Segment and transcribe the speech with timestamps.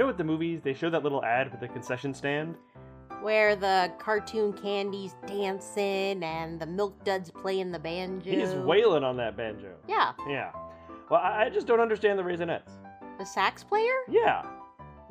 [0.00, 2.56] know what the movies they show that little ad with the concession stand?
[3.20, 8.30] Where the cartoon candy's dancing and the milk duds playing the banjo.
[8.30, 9.74] He's wailing on that banjo.
[9.86, 10.12] Yeah.
[10.26, 10.52] Yeah.
[11.10, 12.70] Well, I, I just don't understand the Raisinets.
[13.18, 13.92] The sax player?
[14.08, 14.46] Yeah.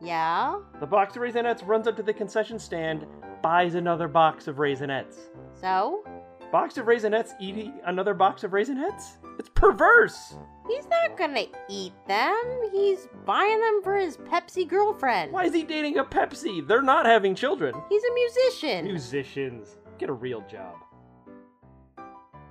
[0.02, 0.60] Yeah.
[0.80, 3.06] The box of Raisinets runs up to the concession stand,
[3.44, 5.18] buys another box of Raisinets.
[5.54, 6.04] So?
[6.52, 9.18] Box of Raisinets eating another box of Raisinets?
[9.38, 10.36] It's perverse!
[10.70, 12.70] He's not gonna eat them.
[12.72, 15.32] He's buying them for his Pepsi girlfriend.
[15.32, 16.66] Why is he dating a Pepsi?
[16.66, 17.74] They're not having children.
[17.90, 18.86] He's a musician.
[18.86, 20.76] Musicians, get a real job.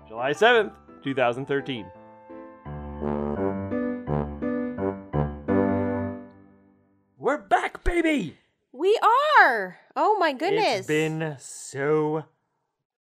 [0.09, 0.73] July 7th,
[1.05, 1.87] 2013.
[7.19, 8.37] We're back, baby!
[8.73, 8.99] we
[9.41, 9.77] are.
[9.97, 10.79] Oh my goodness.
[10.79, 12.25] It's been so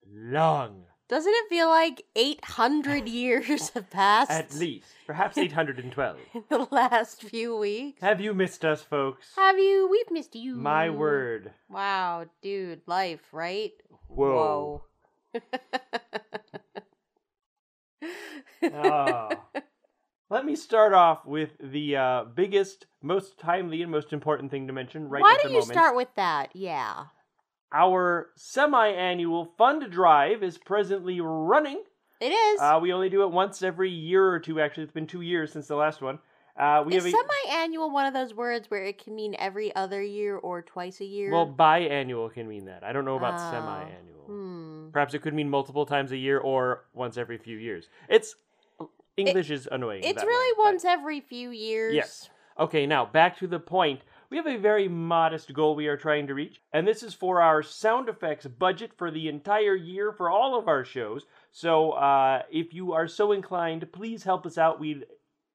[0.07, 0.85] long.
[1.07, 4.87] Doesn't it feel like 800 years have passed At least.
[5.05, 6.17] Perhaps 812.
[6.33, 8.01] in the last few weeks?
[8.01, 9.27] Have you missed us, folks?
[9.35, 9.87] Have you?
[9.89, 10.55] We've missed you.
[10.55, 11.51] My word.
[11.69, 13.73] Wow, dude, life, right?
[14.07, 14.83] Whoa.
[15.31, 15.41] Whoa.
[18.73, 19.29] Ah.
[20.29, 24.73] Let me start off with the uh, biggest, most timely, and most important thing to
[24.73, 26.49] mention right Why at the don't you start with that?
[26.55, 27.05] Yeah.
[27.73, 31.83] Our semi-annual fund drive is presently running.
[32.21, 32.59] It is.
[32.61, 34.59] Uh, we only do it once every year or two.
[34.61, 36.19] Actually, it's been two years since the last one.
[36.57, 39.75] Uh, we is have a, semi-annual one of those words where it can mean every
[39.75, 41.29] other year or twice a year?
[41.31, 42.81] well, biannual can mean that.
[42.83, 43.51] I don't know about Oh.
[43.51, 44.23] semi-annual.
[44.25, 44.89] Hmm.
[44.91, 47.89] Perhaps it could mean multiple times a year or once every few years.
[48.07, 48.35] It's
[49.17, 50.03] English is annoying.
[50.05, 51.93] It's really way, but- once every few years.
[51.93, 52.29] Yes.
[52.57, 54.01] Okay, now back to the point.
[54.29, 57.41] We have a very modest goal we are trying to reach, and this is for
[57.41, 61.25] our sound effects budget for the entire year for all of our shows.
[61.51, 64.79] So, uh, if you are so inclined, please help us out.
[64.79, 65.05] We'd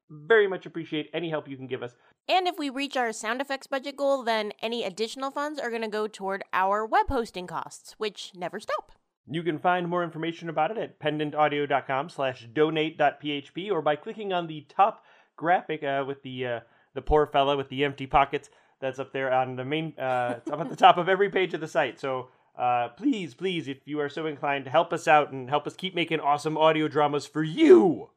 [0.08, 1.94] very much appreciate any help you can give us.
[2.28, 5.82] And if we reach our sound effects budget goal, then any additional funds are going
[5.82, 8.92] to go toward our web hosting costs, which never stop.
[9.28, 14.46] You can find more information about it at pendantaudio.com slash donate.php or by clicking on
[14.46, 15.04] the top
[15.36, 16.60] graphic uh, with the uh,
[16.94, 20.50] the poor fella with the empty pockets that's up there on the main uh, it's
[20.50, 22.00] up at the top of every page of the site.
[22.00, 22.28] So
[22.58, 25.94] uh, please, please, if you are so inclined, help us out and help us keep
[25.94, 28.10] making awesome audio dramas for you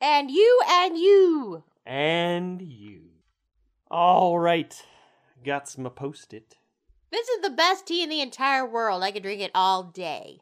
[0.00, 1.62] And you and you.
[1.86, 3.02] and you.
[3.90, 4.82] All right,
[5.44, 6.56] got some post-it.
[7.10, 9.02] This is the best tea in the entire world.
[9.02, 10.40] I could drink it all day.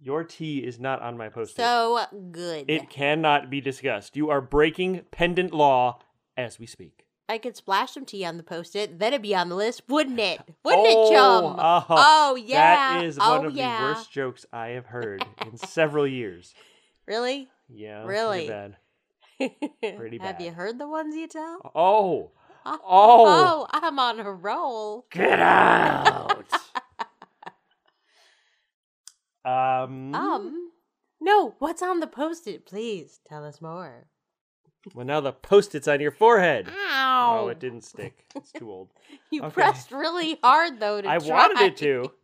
[0.00, 1.56] Your tea is not on my post-it.
[1.56, 2.00] So
[2.30, 2.70] good.
[2.70, 4.16] It cannot be discussed.
[4.16, 5.98] You are breaking pendant law
[6.36, 7.04] as we speak.
[7.28, 10.18] I could splash some tea on the post-it, then it'd be on the list, wouldn't
[10.18, 10.40] it?
[10.64, 11.56] Wouldn't oh, it, chum?
[11.58, 12.94] uh, oh yeah.
[12.94, 13.80] That is oh, one of yeah.
[13.80, 16.54] the worst jokes I have heard in several years.
[17.06, 17.48] Really?
[17.70, 18.04] Yeah.
[18.04, 18.46] Really?
[18.48, 19.96] Pretty bad.
[19.96, 21.72] Pretty Have you heard the ones you tell?
[21.74, 22.32] Oh,
[22.66, 23.66] Oh, Oh.
[23.70, 25.06] I'm on a roll.
[25.10, 26.44] get out.
[29.44, 30.14] Um.
[30.14, 30.70] Um,
[31.20, 32.66] no, what's on the post-it?
[32.66, 34.06] Please tell us more.
[34.94, 36.68] Well, now the post-its on your forehead.
[36.70, 37.40] Ow!
[37.42, 38.24] Oh, it didn't stick.
[38.34, 38.90] It's too old.
[39.30, 39.52] You okay.
[39.52, 41.28] pressed really hard though to I try.
[41.28, 42.12] wanted it to.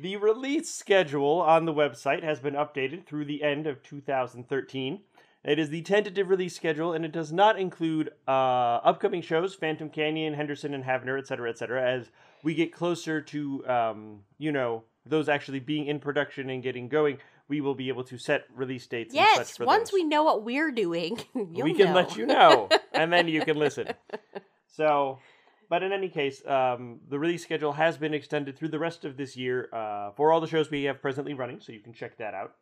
[0.00, 5.00] The release schedule on the website has been updated through the end of 2013.
[5.44, 9.88] It is the tentative release schedule, and it does not include uh, upcoming shows, Phantom
[9.88, 11.82] Canyon, Henderson and Havner, etc., etc.
[11.82, 12.12] As
[12.44, 17.18] we get closer to, um, you know, those actually being in production and getting going,
[17.48, 19.14] we will be able to set release dates.
[19.14, 21.94] Yes, once those we know what we're doing, we can know.
[21.94, 23.88] let you know, and then you can listen.
[24.76, 25.18] So,
[25.68, 29.16] but in any case, um, the release schedule has been extended through the rest of
[29.16, 32.16] this year uh, for all the shows we have presently running, so you can check
[32.18, 32.54] that out.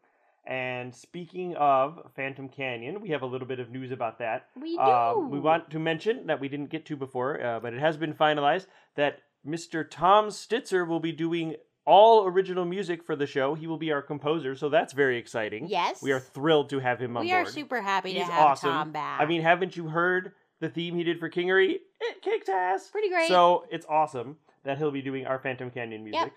[0.46, 4.46] And speaking of Phantom Canyon, we have a little bit of news about that.
[4.58, 4.80] We do.
[4.80, 7.98] Um, we want to mention that we didn't get to before, uh, but it has
[7.98, 9.88] been finalized that Mr.
[9.88, 11.56] Tom Stitzer will be doing
[11.86, 13.54] all original music for the show.
[13.54, 15.68] He will be our composer, so that's very exciting.
[15.68, 16.02] Yes.
[16.02, 17.44] We are thrilled to have him on We board.
[17.44, 18.70] We are super happy He's to have awesome.
[18.70, 19.20] Tom back.
[19.20, 21.76] I mean, haven't you heard the theme he did for Kingery?
[22.00, 22.88] It kicks ass.
[22.88, 23.28] pretty great.
[23.28, 26.32] So it's awesome that he'll be doing our Phantom Canyon music.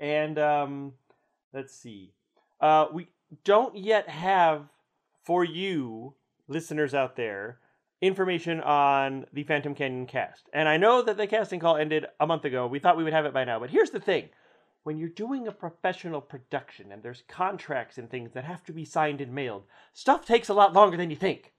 [0.00, 0.92] And um,
[1.52, 2.12] let's see.
[2.60, 3.08] Uh, we
[3.44, 4.68] don't yet have
[5.22, 6.14] for you
[6.48, 7.58] listeners out there
[8.06, 10.48] information on the Phantom Canyon cast.
[10.52, 12.66] And I know that the casting call ended a month ago.
[12.66, 14.28] We thought we would have it by now, but here's the thing.
[14.82, 18.84] When you're doing a professional production and there's contracts and things that have to be
[18.84, 19.62] signed and mailed,
[19.94, 21.53] stuff takes a lot longer than you think.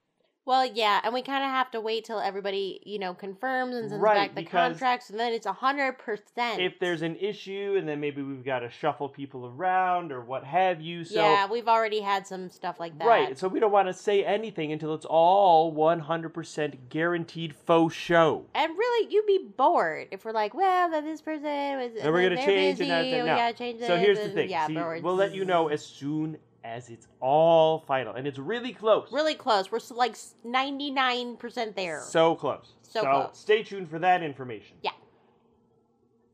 [0.46, 3.90] Well, yeah, and we kind of have to wait till everybody, you know, confirms and
[3.90, 6.60] sends Right, back the contracts, and then it's a hundred percent.
[6.62, 10.44] If there's an issue, and then maybe we've got to shuffle people around or what
[10.44, 11.04] have you.
[11.04, 13.08] So yeah, we've already had some stuff like that.
[13.08, 18.46] Right, so we don't want to say anything until it's all 100% guaranteed faux show.
[18.54, 21.90] And really, you'd be bored if we're like, well, that this person was.
[22.00, 23.36] And we're gonna change busy, and that, that, we no.
[23.36, 24.48] gotta change So this, here's the thing.
[24.48, 28.72] Yeah, See, we'll let you know as soon as it's all final, and it's really
[28.72, 29.08] close.
[29.12, 29.70] Really close.
[29.70, 32.02] We're like ninety nine percent there.
[32.02, 32.72] So close.
[32.82, 33.30] So close.
[33.38, 34.76] stay tuned for that information.
[34.82, 34.90] Yeah.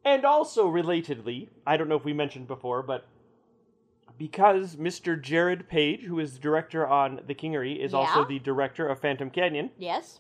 [0.05, 3.07] And also, relatedly, I don't know if we mentioned before, but
[4.19, 5.21] because Mr.
[5.21, 9.31] Jared Page, who is the director on The Kingery, is also the director of Phantom
[9.31, 10.19] Canyon, yes.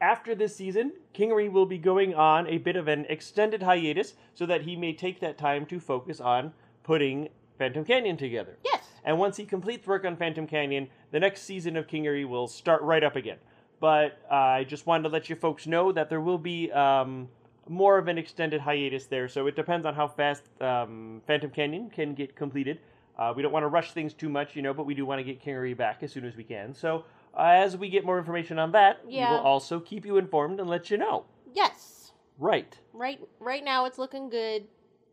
[0.00, 4.44] after this season, Kingery will be going on a bit of an extended hiatus so
[4.44, 6.52] that he may take that time to focus on
[6.82, 8.58] putting Phantom Canyon together.
[8.64, 8.73] Yes.
[9.04, 12.82] And once he completes work on Phantom Canyon, the next season of Kingery will start
[12.82, 13.36] right up again.
[13.80, 17.28] But uh, I just wanted to let you folks know that there will be um,
[17.68, 19.28] more of an extended hiatus there.
[19.28, 22.80] So it depends on how fast um, Phantom Canyon can get completed.
[23.18, 25.18] Uh, we don't want to rush things too much, you know, but we do want
[25.20, 26.74] to get Kingery back as soon as we can.
[26.74, 27.04] So
[27.36, 29.30] uh, as we get more information on that, Yeah.
[29.30, 31.26] we will also keep you informed and let you know.
[31.52, 32.12] Yes.
[32.38, 32.78] Right.
[32.92, 33.20] Right.
[33.38, 34.64] Right now, it's looking good,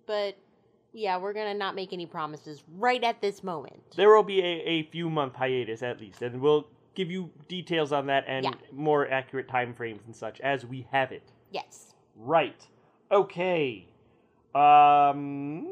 [0.08, 0.36] but
[0.94, 3.82] yeah, we're gonna not make any promises right at this moment.
[3.96, 7.92] There will be a, a few month hiatus at least, and we'll give you details
[7.92, 8.52] on that and Yeah.
[8.74, 11.24] more accurate time frames and such as we have it.
[11.52, 11.94] Yes.
[12.16, 12.68] Right.
[13.12, 13.88] Okay.
[14.54, 15.68] Um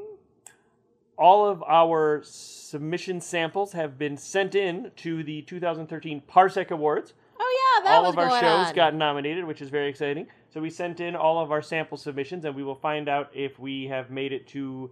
[1.18, 7.14] all of our submission samples have been sent in to the 2013 Parsec Awards.
[7.38, 8.76] Oh yeah, that all was of our shows on.
[8.76, 10.28] got nominated, which is very exciting.
[10.50, 13.60] So we sent in all of our sample submissions, and we will find out if
[13.60, 14.90] we have made it to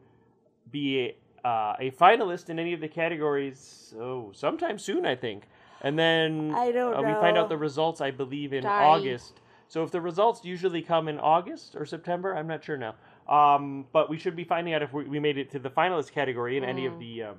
[0.71, 3.93] be a, uh, a finalist in any of the categories.
[3.99, 5.43] Oh, sometime soon, I think.
[5.81, 8.85] And then I don't uh, we find out the results, I believe, in Sorry.
[8.85, 9.41] August.
[9.67, 12.95] So if the results usually come in August or September, I'm not sure now.
[13.29, 16.11] Um, but we should be finding out if we, we made it to the finalist
[16.13, 16.99] category in any of Mm.
[16.99, 17.37] the, um,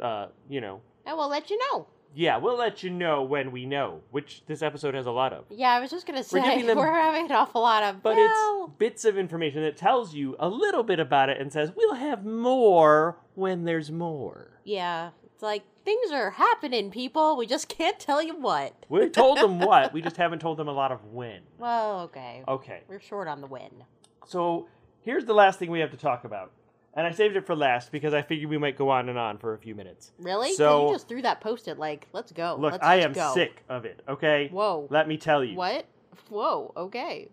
[0.00, 1.86] uh, you know, And we'll let you know.
[2.14, 5.44] Yeah, we'll let you know when we know, which this episode has a lot of.
[5.50, 8.02] Yeah, I was just gonna say We're giving them- we're having an awful lot of.
[8.02, 11.52] But well, it's bits of information that tells you a little bit about it and
[11.52, 14.60] says we'll have more when there's more.
[14.64, 17.36] yeah, it's like things are happening, people.
[17.36, 18.72] We just can't tell you what.
[18.88, 21.40] We told them what, we just haven't told them a lot of when.
[21.58, 22.42] Well, okay.
[22.48, 23.84] Okay, We're short on the win.
[24.26, 24.68] so
[25.00, 26.52] here's the last thing we have to talk about.
[26.96, 29.36] And I saved it for last because I figured we might go on and on
[29.36, 30.12] for a few minutes.
[30.18, 30.54] Really?
[30.54, 32.56] So- you just threw that post-it like, let's go.
[32.58, 33.34] Look, let's I am go.
[33.34, 34.48] sick of it, okay?
[34.50, 34.88] Whoa.
[34.90, 35.56] Let me tell you.
[35.56, 35.84] What?
[36.30, 36.72] Whoa.
[36.74, 37.28] Okay.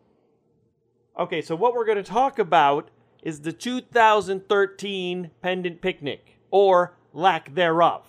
[1.18, 2.90] Okay, so what we're going to talk about
[3.22, 8.06] is the 2013 Pendant Picnic, or lack thereof.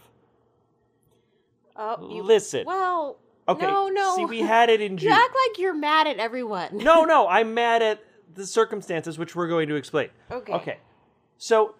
[1.76, 2.64] Oh, you, Listen.
[2.66, 3.66] Well, Okay.
[3.66, 4.16] No, no.
[4.16, 5.12] See, we had it in you June.
[5.12, 6.78] act like you're mad at everyone.
[6.78, 8.02] no, no, I'm mad at
[8.34, 10.08] the circumstances, which we're going to explain.
[10.30, 10.52] Okay.
[10.54, 10.78] Okay.
[11.38, 11.74] So,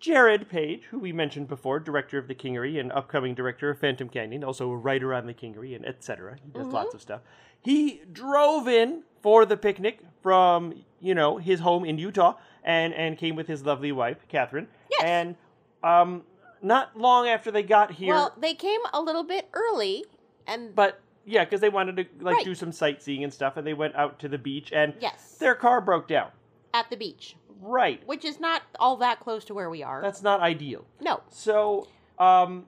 [0.00, 4.08] Jared Page, who we mentioned before, director of The Kingery and upcoming director of Phantom
[4.08, 6.36] Canyon, also a writer on The Kingery and etc.
[6.42, 6.74] He does Mm-hmm.
[6.74, 7.20] lots of stuff.
[7.60, 12.34] He drove in for the picnic from, you know, his home in Utah
[12.64, 14.66] and, and came with his lovely wife, Catherine.
[14.90, 15.02] Yes.
[15.04, 15.36] And
[15.84, 16.22] um,
[16.60, 20.04] not long after they got here, Well, they came a little bit early,
[20.48, 22.44] and but yeah, because they wanted to like Right.
[22.44, 25.54] do some sightseeing and stuff, and they went out to the beach, and yes, their
[25.54, 26.30] car broke down.
[26.74, 28.00] at the beach, Right.
[28.06, 30.00] which is not all that close to where we are.
[30.02, 30.84] That's not ideal.
[31.00, 31.20] no.
[31.30, 31.88] So,
[32.18, 32.66] um,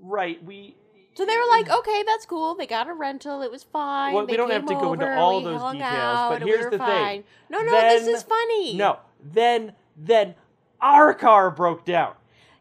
[0.00, 0.76] right, we.
[1.16, 2.56] So they were like, okay, that's cool.
[2.56, 3.40] They got a rental.
[3.42, 4.14] It was fine.
[4.14, 6.42] Well, we They don't have to go into over, all we those details, out, but
[6.42, 6.86] we here's were the thing.
[6.86, 7.24] fine.
[7.48, 8.74] No, no, this is funny.
[8.74, 10.34] No, then then
[10.80, 12.14] our car broke down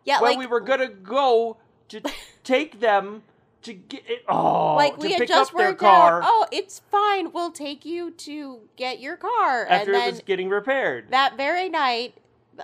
[0.05, 1.57] Yeah, when like we were gonna go
[1.89, 2.01] to
[2.43, 3.23] take them
[3.63, 4.23] to get it.
[4.27, 6.27] Oh, like to we had pick just up their worked car out.
[6.27, 7.31] Oh, it's fine.
[7.31, 11.07] We'll take you to get your car, after and it was getting repaired.
[11.09, 12.15] that very night,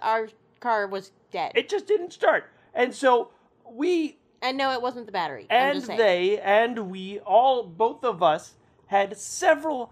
[0.02, 0.30] our
[0.60, 1.52] car was dead.
[1.56, 3.32] it just didn't start, and so
[3.70, 5.48] we and no, it wasn't the battery.
[5.50, 8.56] And they and we all both of us
[8.88, 9.92] had several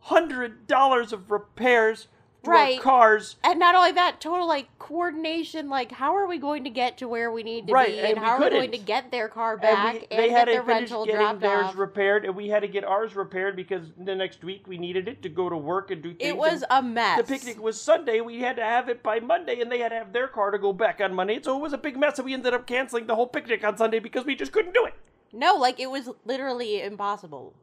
[0.00, 2.08] hundred dollars of repairs
[2.44, 2.80] Right.
[2.80, 5.68] cars And not only that, total like coordination.
[5.68, 8.06] Like, how are we going to get to where we need to Right, be, and
[8.12, 10.28] and, we how are we going to get their car and back we, and, they
[10.28, 11.76] get had their to finish rental getting theirs off?
[11.76, 15.20] repaired and we had to get ours repaired because the next week we needed it
[15.22, 17.18] to go to work and do things it was a mess.
[17.18, 19.96] the picnic was sunday we had to have it by monday and they had to
[19.96, 22.24] have their car to go back on monday so it was a big mess and
[22.26, 24.94] we ended up canceling the whole picnic on sunday because we just couldn't do it
[25.32, 27.54] No, like it was literally impossible.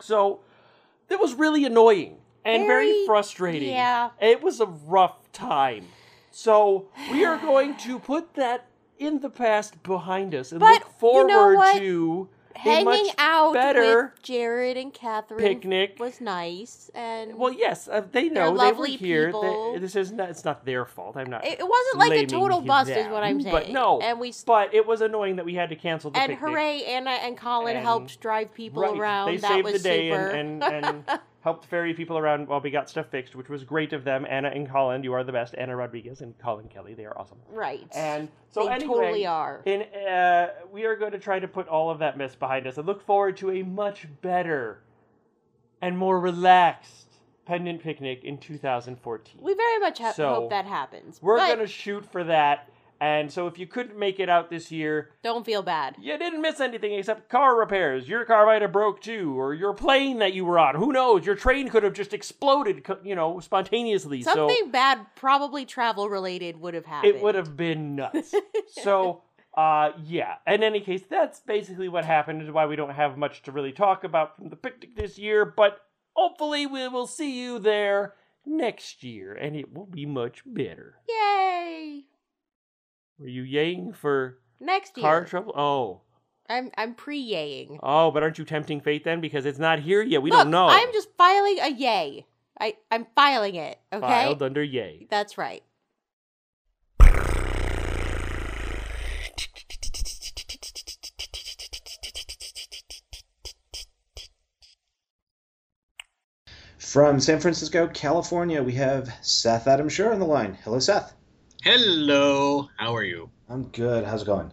[0.00, 0.40] so
[1.08, 4.10] it was really annoying and very, Very- frustrating yeah.
[4.20, 5.86] it was a rough time
[6.30, 8.66] so we are going to put that
[8.98, 14.02] in the past behind us and But look you know forward to hanging out better
[14.14, 15.96] with Jared and Catherine picnic.
[16.00, 19.30] was nice, and Well, yes, uh, they know they were here.
[19.30, 20.30] They- this is not.
[20.30, 21.16] It's not their fault.
[21.16, 21.44] I'm not.
[21.44, 23.54] it, it wasn't like a total bust, is what I'm saying.
[23.54, 24.00] But no.
[24.00, 26.50] and we but it was annoying that we had to cancel the and picnic.
[26.50, 28.98] hooray, Anna and Colin And- helped drive people Right.
[28.98, 29.26] around.
[29.30, 30.26] They that saved was the day super.
[30.30, 31.04] and, and, and
[31.40, 34.26] helped ferry people around while we got stuff fixed, which was great of them.
[34.28, 35.54] Anna and Colin, you are the best.
[35.56, 37.38] Anna Rodriguez and Colin Kelly, they are awesome.
[37.50, 37.86] right.
[37.94, 39.62] And so they anyway, totally are.
[39.64, 42.76] in uh, we are going to try to put all of that mess behind us
[42.76, 44.82] and look forward to a much better
[45.80, 47.06] and more relaxed
[47.46, 49.36] pendant picnic in 2014.
[49.40, 51.22] We very much ha- So, hope that happens.
[51.22, 52.68] We're but going to shoot for that.
[53.00, 55.94] And so if you couldn't make it out this year, don't feel bad.
[56.00, 58.08] you didn't miss anything except car repairs.
[58.08, 60.74] Your car might have broke too, or your plane that you were on.
[60.74, 61.24] Who knows?
[61.24, 64.22] Your train could have just exploded, you know, spontaneously.
[64.22, 67.14] Something so bad, probably travel related, would have happened.
[67.14, 68.34] it would have been nuts.
[68.82, 69.22] so,
[69.56, 70.34] uh, yeah.
[70.46, 72.42] In any case, that's basically what happened.
[72.42, 75.44] Is why we don't have much to really talk about from the picnic this year.
[75.44, 75.78] But
[76.14, 78.14] hopefully, we will see you there
[78.44, 80.96] next year, and it will be much better.
[81.08, 82.06] Yay!
[83.18, 85.02] Were you yaying for Next year.
[85.02, 85.52] car trouble?
[85.56, 86.00] Oh,
[86.48, 87.78] I'm I'm pre-yaying.
[87.82, 89.20] oh, but aren't you tempting fate then?
[89.20, 90.22] Because it's not here yet.
[90.22, 90.68] We Look, don't know.
[90.68, 92.26] I'm just filing a yay.
[92.60, 93.78] I I'm filing it.
[93.92, 94.06] Okay.
[94.06, 95.06] filed under yay.
[95.10, 95.62] That's right.
[106.78, 110.54] From San Francisco, California, we have Seth Adam Schur on the line.
[110.64, 111.14] Hello, Seth.
[111.70, 113.28] Hello, how are you?
[113.46, 114.02] I'm good.
[114.02, 114.50] How's it going?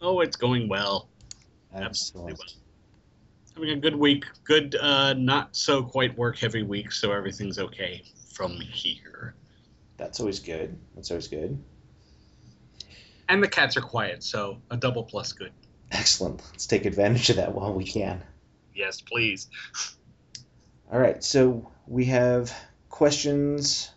[0.00, 1.06] Oh, it's going well.
[1.72, 2.48] Absolutely well.
[3.54, 4.24] Having a good week.
[4.42, 9.36] Good, uh, not so quite work heavy week, so everything's okay from here.
[9.96, 10.76] That's always good.
[10.96, 11.56] That's always good.
[13.28, 15.52] And the cats are quiet, so a double plus good.
[15.92, 16.42] Excellent.
[16.50, 18.24] Let's take advantage of that while we can.
[18.74, 19.48] Yes, please.
[20.90, 21.22] All right.
[21.22, 22.52] So we have
[22.88, 23.92] questions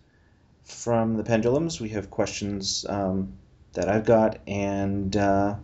[0.71, 1.81] from the pendulums.
[1.81, 3.33] We have questions um,
[3.73, 5.55] that I've got, and uh,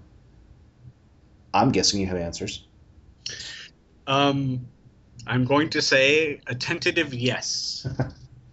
[1.53, 2.65] I'm guessing you have answers.
[4.07, 4.67] Um,
[5.25, 7.87] I'm going to say a tentative yes,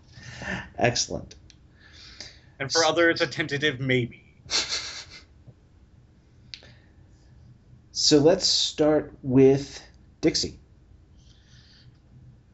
[0.79, 1.35] Excellent.
[2.59, 4.23] and for others, a tentative maybe.
[7.95, 9.81] So let's start with
[10.23, 10.59] Dixie.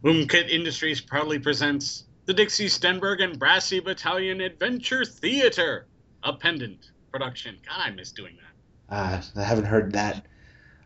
[0.05, 5.87] Boomkit Industries proudly presents the Dixie Sternberg and Brassy Battalion Adventure Theater,
[6.23, 7.57] a pendant production.
[7.67, 8.95] God, I miss doing that.
[8.95, 10.27] Uh, I haven't heard that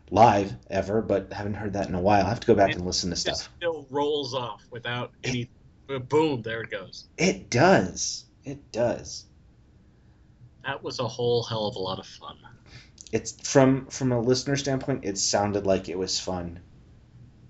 [0.09, 2.25] live ever, but haven't heard that in a while.
[2.25, 3.49] I have to go back and listen to It stuff.
[3.57, 5.49] still rolls off without any.
[6.07, 6.43] Boom!
[6.43, 7.09] There it goes.
[7.17, 8.23] It does.
[8.45, 9.25] It does.
[10.63, 12.37] That was a whole hell of a lot of fun.
[13.11, 16.61] It's from from a listener standpoint, it sounded like it was fun.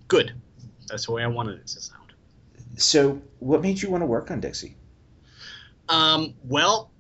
[0.08, 0.34] Good.
[0.90, 2.03] That's the way I wanted it to sound.
[2.76, 4.76] So, what made you want to work on Dixie?
[5.90, 6.92] Um, well,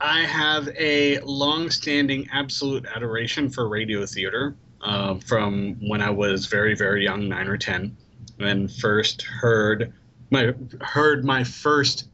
[0.00, 6.74] I have a long-standing absolute adoration for radio theater uh, from when I was very,
[6.74, 7.96] very young, nine or ten,
[8.38, 9.92] and first heard
[10.30, 12.08] my heard my first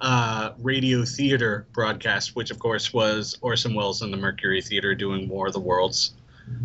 [0.00, 5.28] uh, radio theater broadcast, which of course was Orson Welles and the Mercury Theater doing
[5.28, 6.14] War of the Worlds,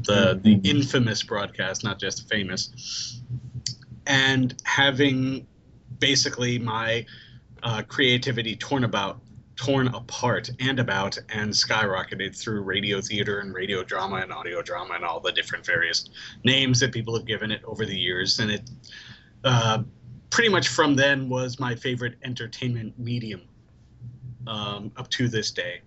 [0.03, 3.22] the the infamous broadcast, not just famous,
[4.07, 5.47] and having
[6.00, 7.05] basically my
[7.63, 9.19] uh, creativity torn about
[9.55, 14.95] torn apart and about and skyrocketed through radio theater and radio drama and audio drama
[14.95, 16.09] and all the different various
[16.43, 18.39] names that people have given it over the years.
[18.39, 18.69] And it
[19.45, 19.83] uh,
[20.29, 23.41] pretty much from then was my favorite entertainment medium
[24.45, 25.81] um, up to this day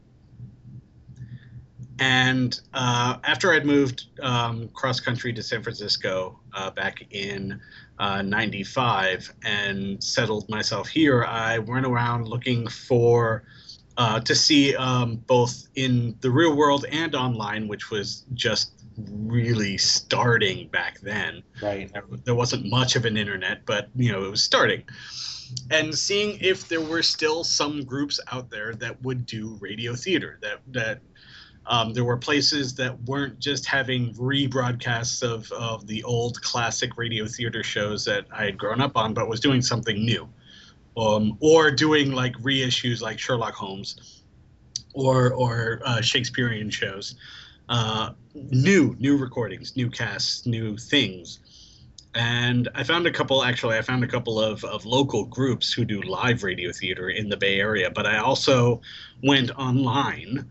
[1.98, 7.60] and uh, after I'd moved um, cross country to San Francisco uh, back in
[7.98, 13.44] uh, 95 and settled myself here, I went around looking for
[13.96, 18.70] uh, to see um, both in the real world and online, which was just
[19.10, 21.42] really starting back then.
[21.62, 21.92] Right.
[21.92, 24.84] There- There wasn't much of an internet, but you know it was starting.
[25.70, 30.38] And seeing if there were still some groups out there that would do radio theater,
[30.42, 31.00] that that
[31.68, 37.26] um, there were places that weren't just having rebroadcasts of, of the old classic radio
[37.26, 40.28] theater shows that I had grown up on, but was doing something new.
[40.96, 44.22] Um, or doing like reissues like Sherlock Holmes
[44.94, 47.14] or, or uh, Shakespearean shows.
[47.68, 51.38] Uh, new, new recordings, new casts, new things.
[52.14, 55.84] And I found a couple, actually, I found a couple of, of local groups who
[55.84, 58.80] do live radio theater in the Bay Area, but I also
[59.22, 60.50] went online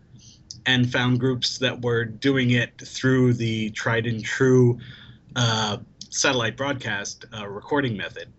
[0.68, 4.78] and found groups that were doing it through the tried and true
[5.38, 5.78] uh,
[6.10, 8.32] satellite broadcast uh, recording method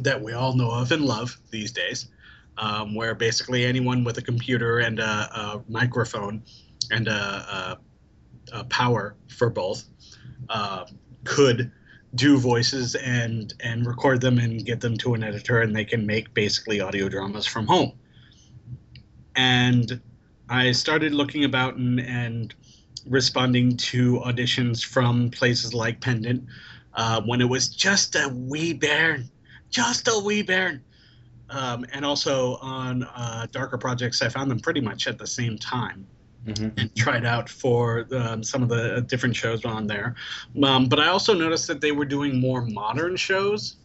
[0.00, 2.08] that we all know of and love these days,
[2.56, 6.42] um, where basically anyone with a computer and a, a microphone
[6.90, 7.78] and a, a,
[8.52, 9.84] a, power for both
[10.48, 10.84] uh,
[11.24, 11.70] could
[12.14, 16.06] do voices and and record them and get them to an editor and they can
[16.06, 17.92] make basically audio dramas from home.
[19.36, 20.00] And
[20.48, 22.54] i started looking about and, and
[23.06, 26.44] responding to auditions from places like pendant
[26.94, 29.28] uh, when it was just a wee bairn
[29.70, 30.82] just a wee bairn
[31.50, 35.58] um, and also on uh, darker projects i found them pretty much at the same
[35.58, 36.06] time
[36.46, 36.68] mm-hmm.
[36.78, 40.14] and tried out for um, some of the different shows on there.
[40.62, 43.76] Um, but I also noticed that they were doing more modern shows.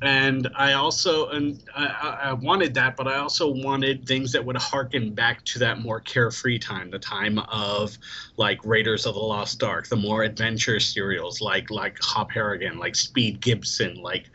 [0.00, 4.56] And I also and I, I wanted that, but I also wanted things that would
[4.56, 7.98] harken back to that more carefree time, the time of
[8.36, 12.94] like Raiders of the Lost Ark, the more adventure serials like like Hop Harrigan, like
[12.94, 14.30] Speed Gibson, like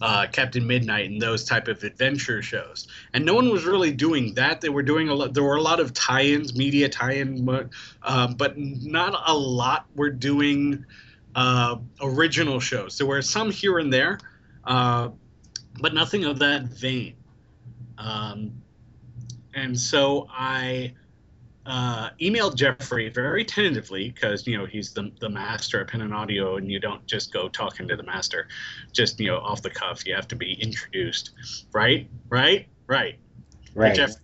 [0.00, 2.88] uh, Captain Midnight and those type of adventure shows.
[3.12, 4.60] And no one was really doing that.
[4.60, 5.34] They were doing a lot.
[5.34, 7.48] There were a lot of tie-ins, media tie-in,
[8.02, 10.84] uh, but not a lot were doing
[11.34, 12.98] uh, original shows.
[12.98, 14.18] There were some here and there,
[14.64, 15.10] uh,
[15.80, 17.14] but nothing of that vein.
[17.98, 18.62] Um,
[19.54, 20.94] and so I
[21.66, 26.56] uh, emailed Jeffrey very tentatively because you know he's the the master at Pendant Audio,
[26.56, 28.48] and you don't just go talking to the master,
[28.92, 30.06] just you know off the cuff.
[30.06, 31.32] You have to be introduced,
[31.72, 32.08] right?
[32.28, 32.66] Right?
[32.86, 33.18] Right?
[33.74, 33.88] Right.
[33.88, 34.16] Right, Jeff-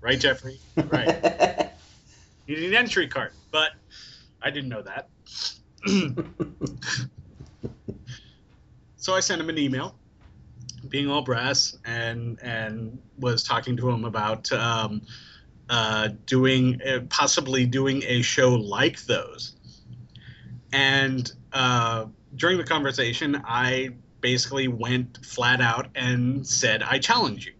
[0.00, 0.60] right Jeffrey?
[0.76, 1.70] Right.
[2.46, 3.72] you need an entry card, but
[4.42, 5.08] I didn't know that.
[9.04, 9.94] so I sent him an email,
[10.88, 14.50] being all brass, and and was talking to him about.
[14.50, 15.02] Um,
[15.68, 19.56] uh, doing uh, possibly doing a show like those.
[20.74, 22.06] And uh,
[22.36, 27.52] during the conversation, I basically went flat out and said, "I challenge you.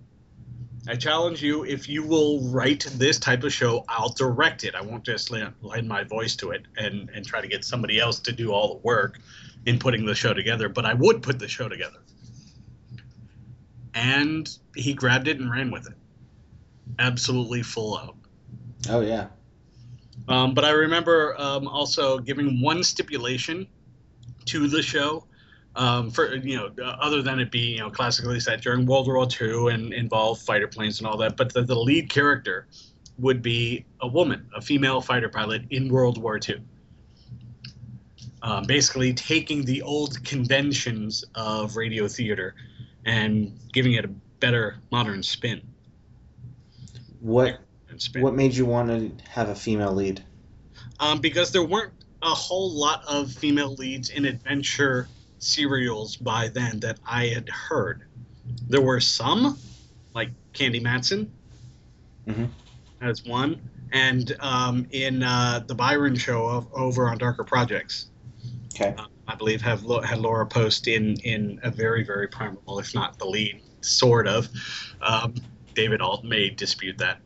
[0.86, 1.64] I challenge you.
[1.64, 4.74] If you will write this type of show, I'll direct it.
[4.74, 8.00] I won't just lend, lend my voice to it and and try to get somebody
[8.00, 9.18] else to do all the work
[9.66, 10.68] in putting the show together.
[10.68, 11.98] But I would put the show together."
[13.94, 15.94] And he grabbed it and ran with it
[16.98, 18.16] absolutely full out.
[18.88, 19.28] Oh yeah.
[20.28, 23.66] Um, but I remember um, also giving one stipulation
[24.46, 25.26] to the show.
[25.76, 29.26] Um, for you know, other than it being you know classically set during World War
[29.40, 32.68] II and involve fighter planes and all that, but the, the lead character
[33.18, 36.60] would be a woman, a female fighter pilot in World War II.
[38.44, 42.54] Um, basically, taking the old conventions of radio theater
[43.06, 45.62] and giving it a better modern spin.
[47.20, 47.60] What
[48.18, 50.22] what made you want to have a female lead?
[51.00, 56.80] Um, because there weren't a whole lot of female leads in adventure serials by then
[56.80, 58.02] that I had heard.
[58.68, 59.58] There were some,
[60.14, 61.32] like Candy Matson,
[62.26, 62.44] mm-hmm.
[63.00, 63.58] as one,
[63.90, 68.10] and um, in uh, the Byron show of, over on Darker Projects.
[68.74, 68.94] Okay.
[68.98, 73.18] Uh, I believe have had Laura Post in in a very very primal, if not
[73.18, 74.48] the lead, sort of.
[75.00, 75.34] Um,
[75.74, 77.20] David Alt may dispute that.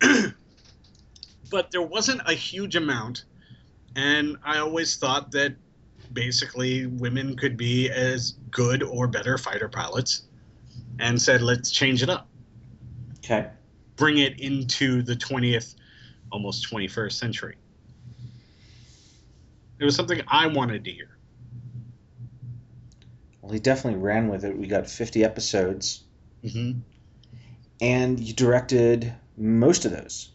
[1.50, 3.24] but there wasn't a huge amount,
[3.94, 5.54] and I always thought that
[6.12, 10.24] basically women could be as good or better fighter pilots,
[10.98, 12.28] and said, let's change it up.
[13.18, 13.48] Okay.
[13.96, 15.74] Bring it into the 20th,
[16.30, 17.56] almost 21st century.
[19.78, 21.16] It was something I wanted to hear.
[23.40, 24.56] Well, he definitely ran with it.
[24.56, 26.04] We got 50 episodes.
[26.42, 26.80] Mm-hmm
[27.80, 30.30] and you directed most of those.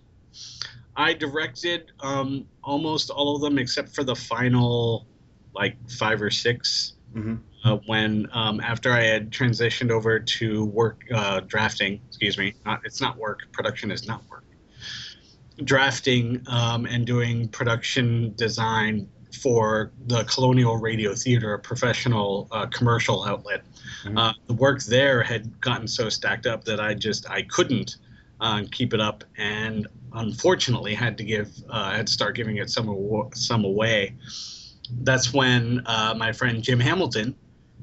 [0.96, 5.08] I directed um, almost all of them except for the final,
[5.54, 7.36] like five or 6 mm-hmm.
[7.64, 12.02] uh, when um, after I had transitioned over to work uh, drafting.
[12.08, 13.40] Excuse me, not it's not work.
[13.52, 14.44] Production is not work.
[15.64, 23.24] Drafting um, and doing production design for the Colonial Radio Theater, a professional uh, commercial
[23.24, 23.64] outlet.
[24.04, 24.18] Mm-hmm.
[24.18, 27.98] Uh, the work there had gotten so stacked up that I just I couldn't
[28.42, 32.70] uh, keep it up, and unfortunately had to give uh, had to start giving it
[32.70, 34.16] some some away.
[35.02, 37.36] That's when uh, my friend Jim Hamilton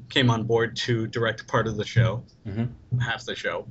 [0.09, 2.99] came on board to direct part of the show, mm-hmm.
[2.99, 3.67] half the show,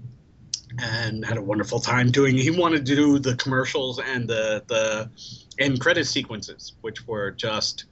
[0.79, 2.37] and had a wonderful time doing.
[2.37, 5.11] He wanted to do the commercials and the the
[5.59, 7.85] end credit sequences, which were just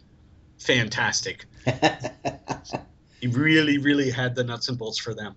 [0.59, 1.47] fantastic.
[3.21, 5.37] he really, really had the nuts and bolts for them.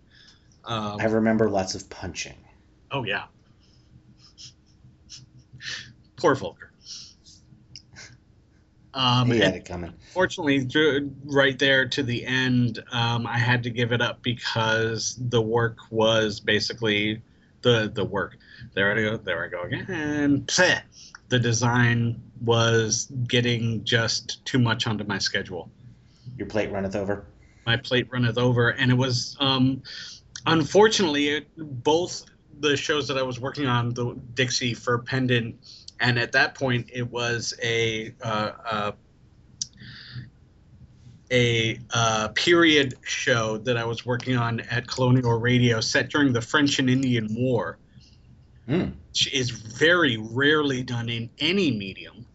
[0.65, 2.37] Um, I remember lots of punching.
[2.91, 3.25] Oh yeah.
[6.17, 6.71] Poor Volker.
[8.93, 9.93] Um, he had it coming.
[10.11, 10.67] fortunately,
[11.25, 15.77] right there to the end, um, I had to give it up because the work
[15.91, 17.21] was basically
[17.67, 18.37] the the work.
[18.73, 19.17] There I go.
[19.17, 20.43] There I go again.
[20.47, 20.81] Bleh.
[21.29, 25.69] The design was getting just too much onto my schedule.
[26.37, 27.25] Your plate runneth over.
[27.65, 29.81] my plate runneth over and it was um
[30.45, 32.23] unfortunately it, both
[32.59, 35.55] the shows that i was working on the dixie for pendant
[35.99, 38.91] and at that point it was a uh, uh,
[41.31, 46.41] a uh, period show that i was working on at colonial radio set during the
[46.41, 47.77] french and indian war
[48.67, 48.89] Hmm.
[49.09, 52.25] which is very rarely done in any medium.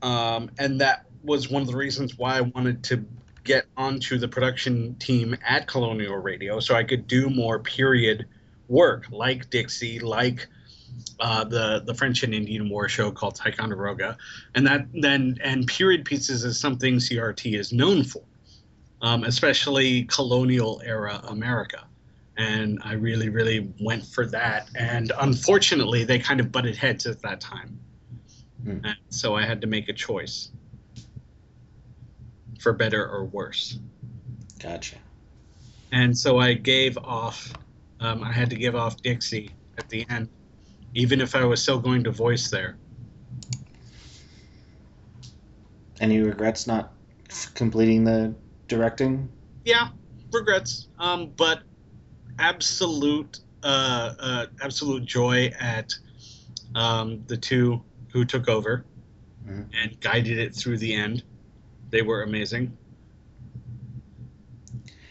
[0.00, 3.04] Um, and that was one of the reasons why I wanted to
[3.44, 8.26] get onto the production team at Colonial Radio so I could do more period
[8.68, 10.48] work like Dixie, like
[11.20, 14.16] uh, the the French and Indian War show called Ticonderoga,
[14.54, 18.22] and that then and period pieces is something CRT is known for,
[19.02, 21.84] um, especially colonial era America
[22.38, 24.70] and I really, really went for that.
[24.76, 27.78] And unfortunately, they kind of butted heads at that time,
[28.62, 28.78] Hmm.
[28.84, 30.50] and so I had to make a choice
[32.60, 33.78] for better or worse.
[34.60, 34.96] Gotcha.
[35.92, 37.52] And so I gave off.
[38.00, 40.28] Um, I had to give off Dixie at the end,
[40.94, 42.76] even if I was still going to voice there.
[46.00, 46.92] Any regrets not
[47.54, 48.34] completing the
[48.68, 49.28] directing?
[49.64, 49.88] Yeah,
[50.32, 50.88] regrets.
[50.98, 51.62] Um, but
[52.38, 55.92] absolute, uh, uh, absolute joy at
[56.74, 58.84] um, the two who took over
[59.46, 59.66] Mhm.
[59.82, 61.24] and guided it through the end.
[61.90, 62.76] They were amazing.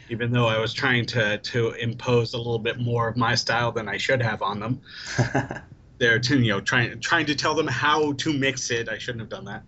[0.10, 3.72] Even though I was trying to to impose a little bit more of my style
[3.72, 4.82] than I should have on them,
[5.98, 8.90] they're to, you know trying trying to tell them how to mix it.
[8.90, 9.64] I shouldn't have done that.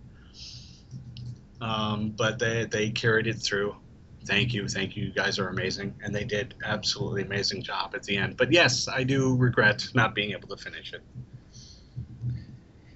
[1.60, 3.76] Um, but they they carried it through.
[4.24, 5.04] Thank you, thank you.
[5.04, 8.36] You guys are amazing, and they did absolutely amazing job at the end.
[8.36, 11.02] But yes, I do regret not being able to finish it.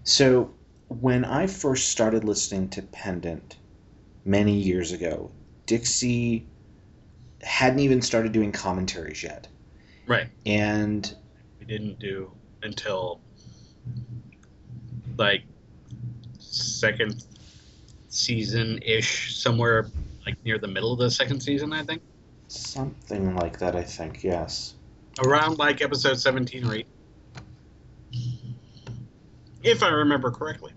[0.05, 0.53] so,
[0.89, 3.57] when I first started listening to Pendant
[4.25, 5.31] many years ago,
[5.67, 6.47] Dixie
[7.45, 9.47] hadn't even started doing commentaries yet.
[10.07, 10.29] Right.
[10.47, 11.15] And
[11.61, 13.21] We didn't do until
[15.17, 15.43] like
[16.39, 17.25] second
[18.09, 19.87] season ish, somewhere
[20.27, 22.03] like near the middle of the second season, I think.
[22.49, 24.75] something like that, I think, yes.
[25.25, 26.87] around like episode 17 or 8
[29.63, 30.73] if i remember correctly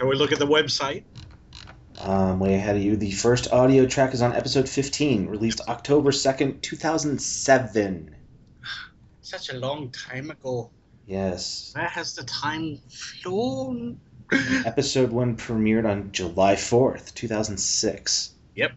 [0.00, 1.04] and we look at the website
[2.06, 2.94] Um, way ahead of you.
[2.96, 8.14] The first audio track is on episode 15, released October 2nd, 2007.
[9.22, 10.70] such a long time ago
[11.04, 11.72] Yes.
[11.74, 13.98] where has the time flown
[14.64, 18.34] Episode 1 premiered on July 4th, 2006.
[18.54, 18.72] Yep.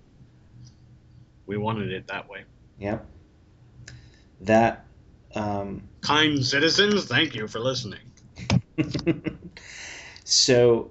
[1.46, 2.46] we wanted it that way
[2.80, 3.06] Yep.
[4.42, 4.86] That,
[5.36, 8.00] um, kind citizens thank you for listening
[10.24, 10.90] so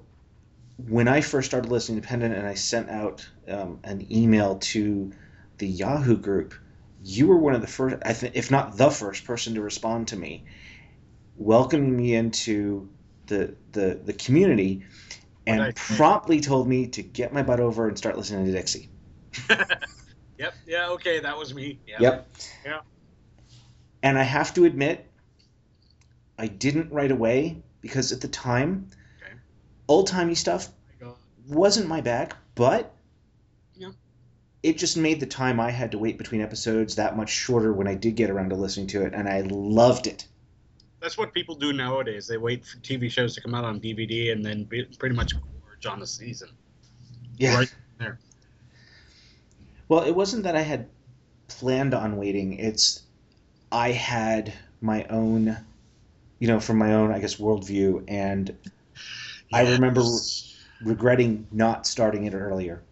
[0.78, 5.12] when I first started listening to Pendant and I sent out um, an email to
[5.58, 6.54] the Yahoo group,
[7.02, 10.08] you were one of the first, I think, if not the first person to respond
[10.08, 10.44] to me,
[11.36, 12.88] welcoming me into
[13.26, 14.84] the the, the community,
[15.46, 15.98] and What I think.
[15.98, 18.88] promptly told me to get my butt over and start listening to Dixie.
[20.38, 21.96] yep yeah okay that was me yeah.
[22.00, 22.28] Yep.
[22.64, 22.80] Yeah.
[24.02, 25.10] And I have to admit,
[26.38, 28.90] I didn't right away because at the time.
[29.88, 30.68] Old timey stuff
[31.02, 31.16] Oh
[31.48, 32.94] my wasn't my bag, but
[33.76, 33.90] Yeah.
[34.62, 37.88] it just made the time I had to wait between episodes that much shorter when
[37.88, 40.26] I did get around to listening to it, and I loved it.
[41.00, 44.32] that's what people do nowadays they wait for tv shows to come out on dvd
[44.32, 46.48] and then be, pretty much gorge on a season
[47.38, 47.56] Yeah.
[47.56, 48.18] Right there.
[49.88, 50.88] Well, it wasn't that I had
[51.46, 52.54] planned on waiting.
[52.58, 53.02] It's
[53.72, 55.56] I had my own,
[56.40, 58.56] you know, from my own, I guess, worldview, and
[59.52, 60.02] I remember
[60.82, 62.82] regretting not starting it earlier.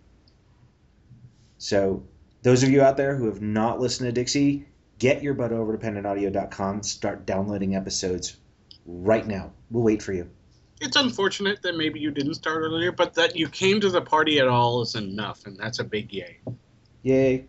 [1.58, 2.04] So,
[2.42, 4.66] those of you out there who have not listened to Dixie,
[4.98, 6.82] get your butt over to pendantaudio.com.
[6.82, 8.36] Start downloading episodes
[8.86, 9.52] right now.
[9.70, 10.28] We'll wait for you.
[10.80, 14.38] it's unfortunate that maybe you didn't start earlier, but that you came to the party
[14.38, 16.38] at all is enough, and that's a big yay.
[17.02, 17.46] Yay!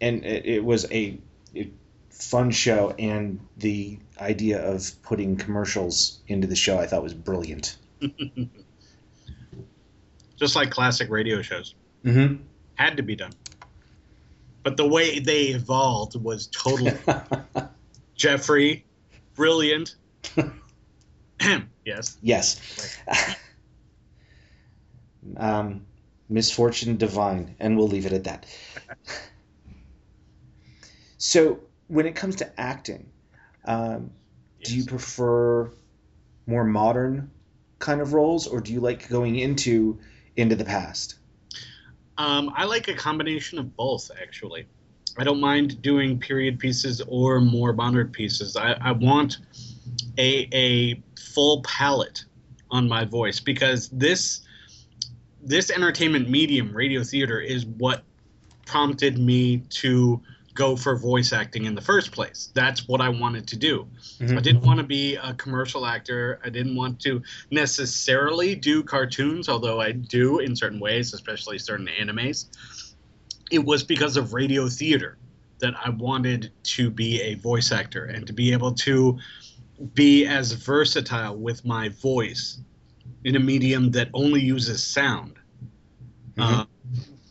[0.00, 1.18] And it, it was a,
[1.54, 1.70] a
[2.10, 7.76] fun show, and the idea of putting commercials into the show I thought was brilliant.
[10.36, 11.74] Just like classic radio shows.
[12.04, 12.42] Mm-hmm.
[12.74, 13.32] Had to be done.
[14.62, 16.92] But the way they evolved was totally
[18.14, 18.84] Jeffrey,
[19.34, 19.96] brilliant.
[21.84, 22.16] Yes.
[22.22, 22.96] Yes.
[25.36, 25.84] um,
[26.28, 28.46] misfortune divine, and we'll leave it at that.
[31.18, 33.10] so, when it comes to acting,
[33.64, 34.12] um,
[34.62, 35.72] do you prefer
[36.46, 37.30] more modern
[37.82, 39.98] kind of roles, or do you like going into
[40.36, 41.16] into the past?
[42.16, 44.66] Um, I like a combination of both, actually.
[45.18, 48.56] I don't mind doing period pieces or more modern pieces.
[48.56, 49.38] I, I want
[50.16, 51.02] a, a
[51.34, 52.24] full palette
[52.70, 54.40] on my voice because this
[55.42, 58.04] this entertainment medium, radio theater, is what
[58.64, 60.22] prompted me to
[60.54, 62.50] go for voice acting in the first place.
[62.54, 63.86] That's what I wanted to do.
[64.36, 66.40] I didn't want to be a commercial actor.
[66.44, 71.88] I didn't want to necessarily do cartoons, although I do in certain ways, especially certain
[72.00, 72.46] animes.
[73.50, 75.18] It was because of radio theater
[75.60, 79.18] that I wanted to be a voice actor and to be able to
[79.94, 82.60] be as versatile with my voice
[83.24, 85.36] in a medium that only uses sound.
[86.38, 86.64] Uh,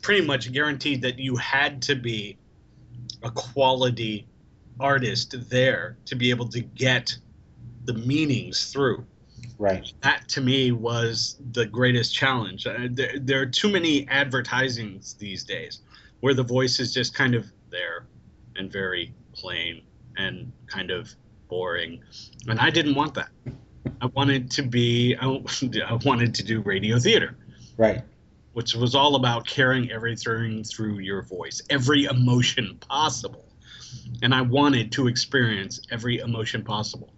[0.02, 2.38] pretty much guaranteed that you had to be
[3.24, 4.28] a quality
[4.80, 7.16] artist there to be able to get
[7.86, 9.06] the meanings through.
[9.58, 9.92] Right.
[10.02, 12.66] That to me was the greatest challenge.
[12.66, 15.82] Uh, there, there are too many advertisings these days
[16.22, 18.06] where the voice is just kind of there
[18.56, 19.84] and very plain
[20.18, 21.10] and kind of
[21.48, 22.02] boring.
[22.48, 23.30] And I didn't want that.
[24.02, 25.26] I wanted to be, I,
[25.88, 27.38] I wanted to do radio theater
[27.82, 28.04] Right.
[28.54, 33.48] Which was all about carrying everything through your voice, every emotion possible.
[34.22, 37.14] And I wanted to experience every emotion possible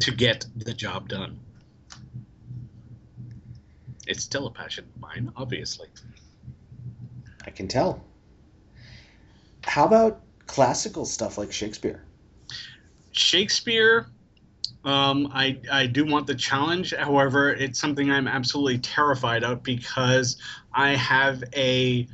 [0.00, 1.40] to get the job done.
[4.06, 5.88] It's still a passion of mine, obviously.
[7.46, 8.04] I can tell.
[9.62, 12.04] How about classical stuff like Shakespeare?
[13.12, 14.06] Shakespeare,
[14.84, 16.94] um, I I do want the challenge.
[16.94, 20.36] However, it's something I'm absolutely terrified of because
[20.72, 22.06] I have a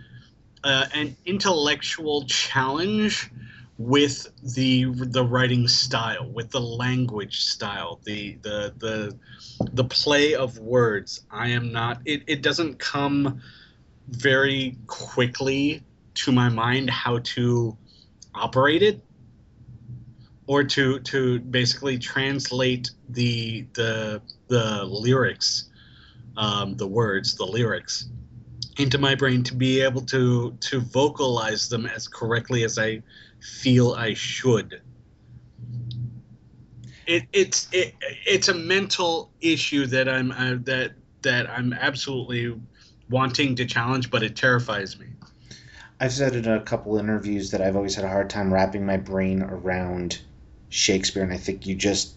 [0.62, 3.30] uh, an intellectual challenge
[3.78, 9.16] with the the writing style, with the language style, the the the
[9.72, 11.24] the play of words.
[11.30, 12.00] I am not.
[12.04, 13.40] It it doesn't come
[14.08, 15.82] very quickly
[16.14, 17.76] to my mind how to
[18.34, 19.02] operate it
[20.50, 25.70] or to to basically translate the the the lyrics
[26.36, 28.08] um, the words the lyrics
[28.76, 33.00] into my brain to be able to to vocalize them as correctly as I
[33.40, 34.82] feel I should.
[37.06, 37.94] It, it's it,
[38.26, 42.60] it's a mental issue that I'm uh, that that I'm absolutely
[43.08, 45.06] wanting to challenge but it terrifies me.
[46.00, 48.96] I've said in a couple interviews that I've always had a hard time wrapping my
[48.96, 50.18] brain around
[50.70, 52.14] Shakespeare, and I think you just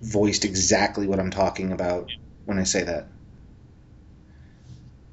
[0.00, 2.10] voiced exactly what I'm talking about
[2.44, 3.08] when I say that.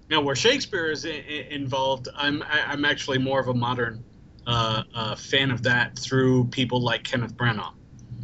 [0.10, 4.04] Now, where Shakespeare is involved, I'm I'm actually more of a modern
[4.46, 7.74] uh, uh, fan of that through people like Kenneth Branagh.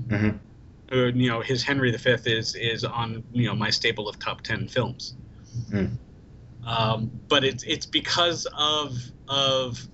[0.08, 0.40] Mhm.
[0.92, 4.42] Who, you know, his Henry V is is on you know my staple of top
[4.42, 5.16] ten films.
[5.72, 5.98] Mm.
[6.66, 8.96] Um, but it's it's because of
[9.28, 9.88] of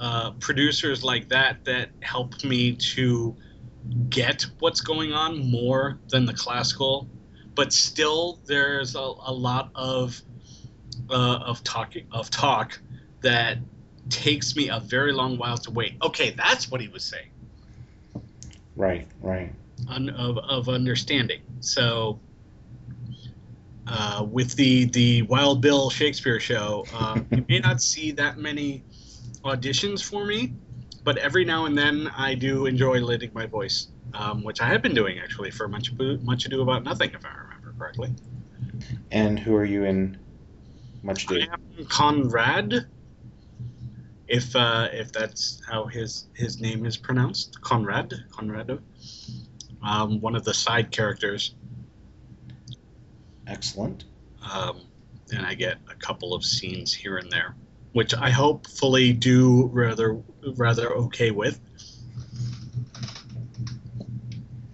[0.00, 3.36] uh, producers like that that help me to
[4.08, 7.08] get what's going on more than the classical.
[7.54, 10.20] But still, there's a, a lot of
[11.10, 12.80] uh, of talk of talk
[13.20, 13.58] that
[14.10, 15.96] takes me a very long while to wait.
[16.02, 17.30] Okay, that's what he was saying
[18.76, 19.52] Right, right.
[19.88, 21.40] un, of, of understanding.
[21.60, 22.20] So
[23.86, 28.84] uh, with the the Wild Bill Shakespeare show, uh, you may not see that many
[29.44, 30.54] auditions for me,
[31.04, 34.82] but every now and then I do enjoy lending my voice, um, which I have
[34.82, 38.14] been doing actually for much much ado about nothing, if I remember correctly.
[39.10, 40.18] And who are you in
[41.02, 41.40] Much Ado?
[41.40, 42.86] I am Conrad.
[44.26, 48.80] If uh, if that's how his his name is pronounced, Conrad, Conrado,
[49.82, 51.54] um, one of the side characters,
[53.46, 54.04] Excellent.
[54.50, 54.80] um,
[55.32, 57.54] and I get a couple of scenes here and there,
[57.94, 60.20] which I hopefully do rather
[60.56, 61.60] rather okay with.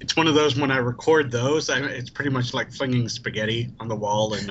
[0.01, 3.69] It's one of those when I record those, I, it's pretty much like flinging spaghetti
[3.79, 4.51] on the wall and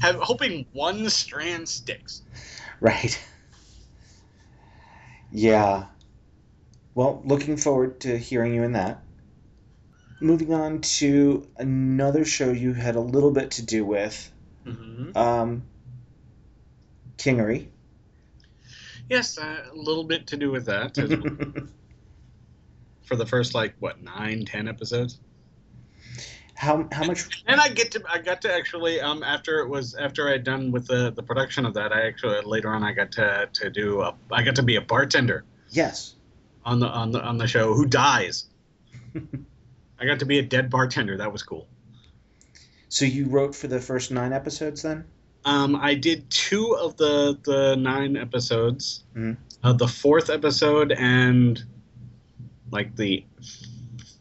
[0.00, 2.22] have, hoping one strand sticks.
[2.80, 3.22] Right.
[5.30, 5.84] Yeah.
[6.94, 9.02] Well, looking forward to hearing you in that.
[10.20, 14.32] Moving on to another show you had a little bit to do with,
[14.64, 15.62] hmm um,
[17.18, 17.68] Kingery.
[19.08, 20.94] Yes, uh, a little bit to do with that.
[23.04, 25.20] for the first like what nine, ten episodes.
[26.54, 27.44] How how much?
[27.46, 30.72] And I get to I got to actually um after it was after I'd done
[30.72, 34.00] with the the production of that I actually later on I got to to do
[34.00, 36.14] a, I got to be a bartender Yes.
[36.64, 38.46] on the on the on the show who dies.
[39.98, 41.16] I got to be a dead bartender.
[41.18, 41.68] That was cool.
[42.88, 45.04] So you wrote for the first nine episodes then?
[45.46, 49.04] Um, I did two of the the nine episodes.
[49.16, 49.36] Mhm.
[49.62, 51.64] Uh, the fourth episode and
[52.70, 53.24] like the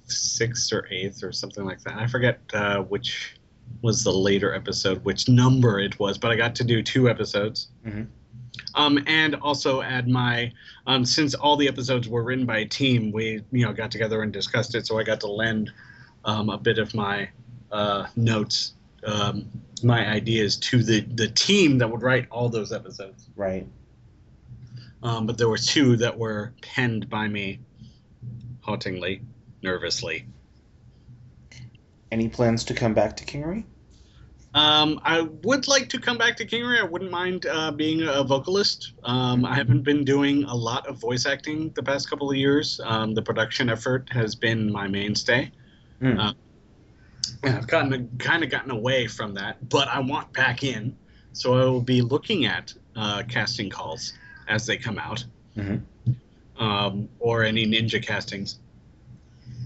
[0.08, 1.96] sixth or eighth or something like that.
[1.98, 3.38] I forget uh, which
[3.82, 7.70] was the later episode, which number it was, but I got to do two episodes.
[7.86, 8.08] Mhm.
[8.76, 10.52] Um, and also add my
[10.88, 14.22] um, since all the episodes were written by a team, we you know got together
[14.22, 15.72] and discussed it, so I got to lend
[16.24, 17.30] um, a bit of my
[17.72, 18.76] uh, notes,
[19.06, 19.50] um,
[19.84, 23.30] my ideas to the the team that would write all those episodes.
[23.36, 23.68] Right.
[25.04, 27.60] Um, but there were two that were penned by me,
[28.62, 29.22] hauntingly,
[29.62, 30.26] nervously.
[32.12, 33.66] Any plans to come back to Kingery?
[34.56, 36.80] Um, I would like to come back to Kingery.
[36.80, 38.94] I wouldn't mind uh, being a vocalist.
[39.04, 42.80] Um, I haven't been doing a lot of voice acting the past couple of years.
[42.84, 45.52] Um, the production effort has been my mainstay.
[46.00, 46.20] Hmm.
[46.20, 46.34] Uh,
[47.44, 50.96] I've gotten kind of gotten away from that, but I want back in.
[51.34, 54.14] So I will be looking at uh, casting calls
[54.48, 55.26] as they come out,
[55.58, 55.82] Mhm.
[56.58, 58.60] um, or any ninja castings.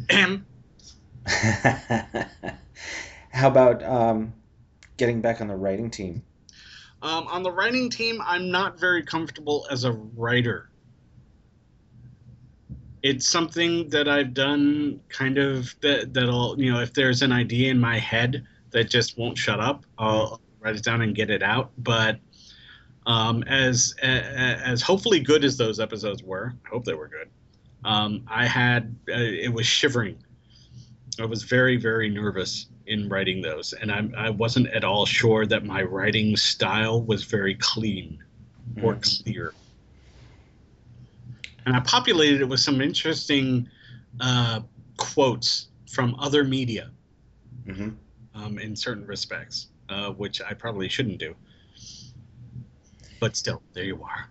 [3.31, 4.33] How about um,
[4.97, 6.23] getting back on the writing team?
[7.01, 10.68] Um, on the writing team, I'm not very comfortable as a writer.
[13.01, 17.71] It's something that I've done kind of that that'll you know if there's an idea
[17.71, 21.41] in my head that just won't shut up, I'll write it down and get it
[21.41, 21.71] out.
[21.77, 22.19] But
[23.05, 27.29] um, as as hopefully good as those episodes were, I hope they were good.
[27.83, 30.17] Um, I had uh, it was shivering.
[31.19, 35.45] I was very very nervous in writing those, and I, I wasn't at all sure
[35.45, 38.23] that my writing style was very clean
[38.83, 39.53] or clear.
[41.69, 43.69] And I populated it with some interesting
[44.19, 44.61] uh,
[44.97, 46.89] quotes from other media
[47.63, 47.89] hmm
[48.33, 51.35] um, in certain respects, uh, which I probably shouldn't do.
[53.19, 54.29] But still, there you are.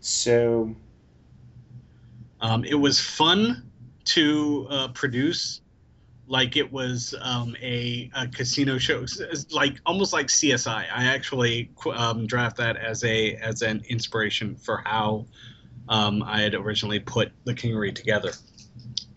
[0.00, 0.74] So,
[2.42, 3.70] Um, it was fun
[4.16, 5.62] to uh, produce,
[6.26, 10.84] like it was um, a, a casino show, It's like almost like CSI.
[10.94, 15.24] I actually um, draft that as a as an inspiration for how
[15.88, 18.32] um, I had originally put the Kingery together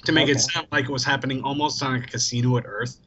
[0.05, 0.33] to make Okay.
[0.33, 2.97] it sound like it was happening almost on a casino at Earth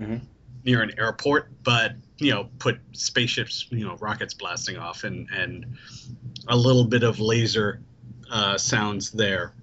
[0.00, 0.26] Mhm.
[0.64, 5.76] near an airport, but you know, put spaceships, you know, rockets blasting off and and
[6.48, 7.82] a little bit of laser
[8.30, 9.54] uh, sounds there.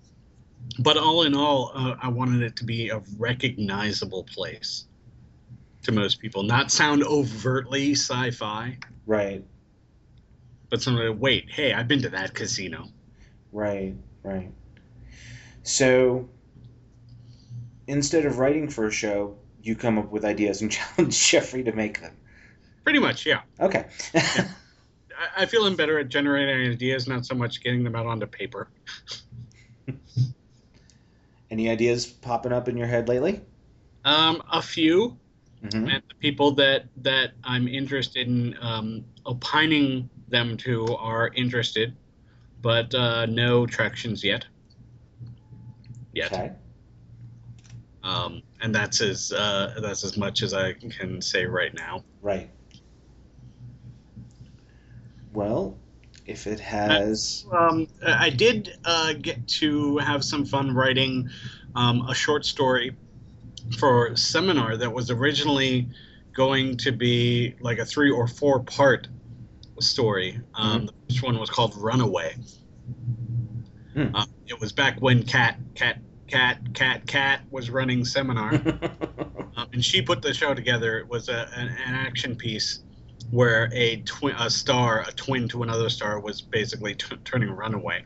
[0.80, 4.86] But all in all, uh, I wanted it to be a recognizable place
[5.84, 9.44] to most people, not sound overtly sci-fi, right,
[10.70, 12.90] but somebody wait, hey, I've been to that casino.
[13.52, 14.52] Right, right.
[15.64, 16.30] So,
[17.88, 21.72] instead of writing for a show, you come up with ideas and challenge Jeffrey to
[21.72, 22.16] make them.
[22.84, 23.42] Pretty much, yeah.
[23.60, 23.86] Okay.
[24.16, 24.46] I,
[25.38, 28.70] I feel I'm better at generating ideas, not so much getting them out onto paper.
[31.52, 33.42] Any ideas popping up in your head lately?
[34.06, 35.18] Um, a few,
[35.62, 41.96] hmm and the people that that I'm interested in um, opining them to are interested,
[42.62, 44.46] but uh, no tractions yet.
[46.14, 46.52] Yet, Okay.
[48.04, 52.04] um, and that's as uh, that's as much as I can say right now.
[52.22, 52.50] Right.
[55.34, 55.78] Well,
[56.26, 57.46] if it has.
[57.52, 61.30] Um, I did uh, get to have some fun writing
[61.76, 62.96] um, a short story
[63.78, 65.88] for seminar that was originally
[66.34, 69.08] going to be like a three or four part
[69.82, 70.40] story.
[70.54, 72.36] Um, The first one was called Runaway.
[73.94, 74.16] Hmm.
[74.16, 78.54] Uh, it was back when Cat Cat Cat Cat Cat was running seminar.
[79.58, 80.98] um, and she put the show together.
[81.00, 82.84] It was a, an, an action piece
[83.32, 88.04] where a twin, a star, a twin to another star, was basically t- turning runaway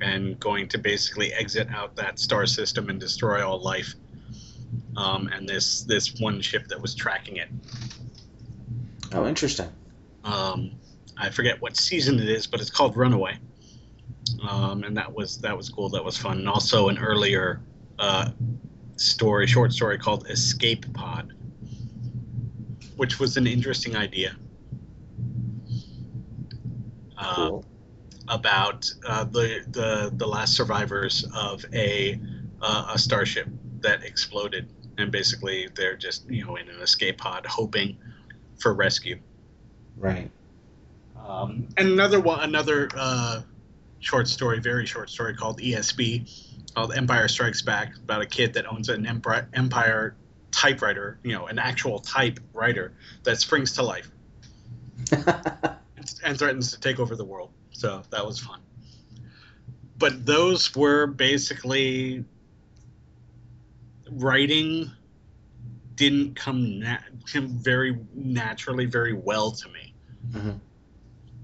[0.00, 3.94] and going to basically exit out that star system and destroy all life.
[4.96, 7.48] Um, and this this one ship that was tracking it.
[9.12, 9.68] oh, interesting.
[10.24, 10.72] Um,
[11.16, 13.38] I forget what season it is, but it's called Runaway.
[14.48, 15.88] Um, and that was that was cool.
[15.90, 16.38] That was fun.
[16.38, 17.60] And also an earlier
[17.98, 18.30] uh,
[18.96, 21.32] story, short story called Escape Pod,
[22.96, 24.36] which was an interesting idea.
[27.16, 27.64] Uh, Cool.
[28.28, 32.18] about uh, the, the the last survivors of a
[32.60, 33.46] uh, a starship
[33.80, 37.96] that exploded, and basically they're just you know in an escape pod hoping
[38.58, 39.18] for rescue.
[39.96, 40.30] Right.
[41.26, 43.42] Um, and another one, another uh,
[44.00, 48.66] short story, very short story called ESB, called Empire Strikes Back, about a kid that
[48.66, 50.16] owns an Empire, Empire
[50.50, 52.92] typewriter, you know, an actual typewriter
[53.22, 54.10] that springs to life
[56.24, 57.50] and threatens to take over the world.
[57.70, 58.60] So that was fun.
[59.98, 62.24] But those were basically
[64.10, 64.90] writing
[65.94, 69.94] didn't come nat- very naturally very well to me.
[70.32, 70.58] Mhm.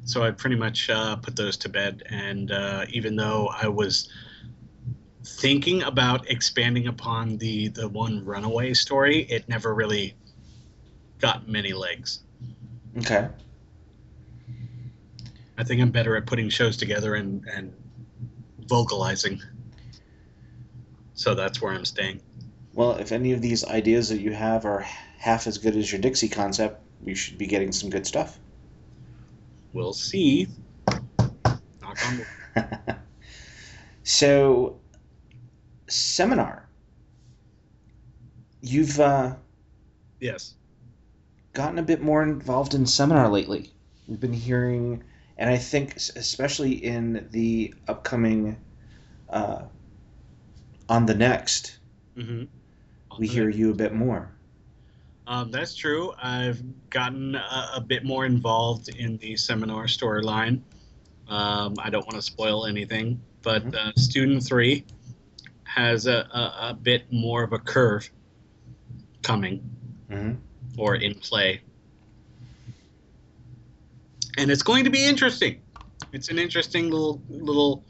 [0.08, 2.02] So I pretty much uh, put those to bed.
[2.08, 4.08] And uh, even though I was
[5.22, 10.14] thinking about expanding upon the the one runaway story, it never really
[11.18, 12.20] got many legs.
[12.96, 13.28] okay.
[15.58, 17.74] I think I'm better at putting shows together and, and
[18.66, 19.42] vocalizing.
[21.12, 22.22] So that's where I'm staying.
[22.72, 24.86] Well, if any of these ideas that you have are
[25.18, 28.38] half as good as your Dixie concept, you should be getting some good stuff.
[29.72, 30.48] We'll see.
[31.80, 32.28] Knock on wood.
[34.02, 34.80] so,
[35.88, 36.68] seminar.
[38.60, 39.36] You've uh,
[40.20, 40.54] Yes.
[41.52, 43.70] gotten a bit more involved in seminar lately.
[44.08, 45.04] We've been hearing,
[45.36, 48.56] and I think especially in the upcoming
[49.28, 49.62] uh,
[50.88, 51.78] on the next,
[52.16, 52.44] Mm-hmm.
[53.18, 54.32] we hear you a bit more.
[55.28, 56.14] Um, that's true.
[56.22, 60.62] I've gotten a, a bit more involved in the seminar storyline.
[61.28, 63.74] Um, I don't want to spoil anything, but Mhm.
[63.74, 64.86] uh, student three
[65.64, 68.10] has a, a, a bit more of a curve
[69.22, 69.58] coming
[70.08, 70.32] hmm
[70.78, 71.60] or in play.
[74.38, 75.60] And it's going to be interesting.
[76.12, 77.84] It's an interesting little little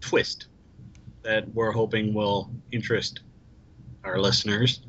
[0.00, 0.48] twist
[1.22, 3.20] that we're hoping will interest
[4.02, 4.80] our listeners.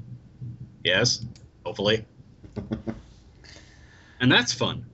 [0.84, 1.26] Yes,
[1.68, 2.06] hopefully.
[4.22, 4.86] and that's fun.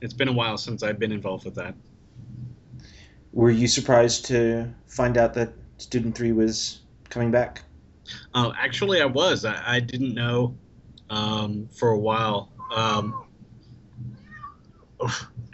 [0.00, 1.74] It's been a while since I've been involved with that.
[3.32, 7.62] Were you surprised to find out that Student Three was coming back?
[8.32, 9.44] Uh, actually, I was.
[9.44, 10.54] I, I didn't know
[11.10, 12.48] um, for a while.
[12.76, 13.24] Um,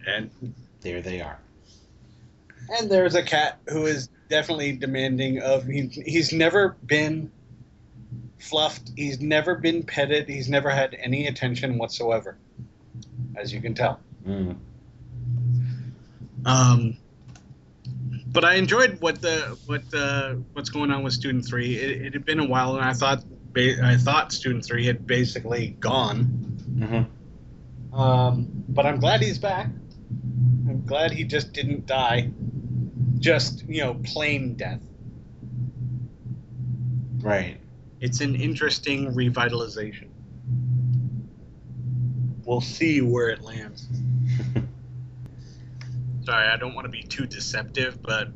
[0.07, 0.31] and
[0.83, 1.39] There they are.
[2.79, 5.65] And there's a cat who is definitely demanding of.
[5.65, 7.31] He, he's never been
[8.39, 8.93] fluffed.
[8.97, 10.29] He's never been petted.
[10.29, 12.37] He's never had any attention whatsoever,
[13.37, 14.01] as you can tell.
[14.27, 14.57] Mm.
[16.45, 16.97] Um,
[18.27, 21.77] but I enjoyed what the what the what's going on with Student Three.
[21.77, 25.07] It, it had been a while, and I thought ba- I thought Student Three had
[25.07, 26.25] basically gone.
[26.79, 29.69] hmm Um, but I'm glad he's back.
[30.69, 32.31] I'm glad he just didn't die.
[33.19, 34.81] Just, you know, plain death.
[37.21, 37.59] Right.
[38.01, 40.09] It's an interesting revitalization.
[42.45, 43.89] We'll see where it lands.
[46.25, 48.29] Sorry, I don't want to be too deceptive, but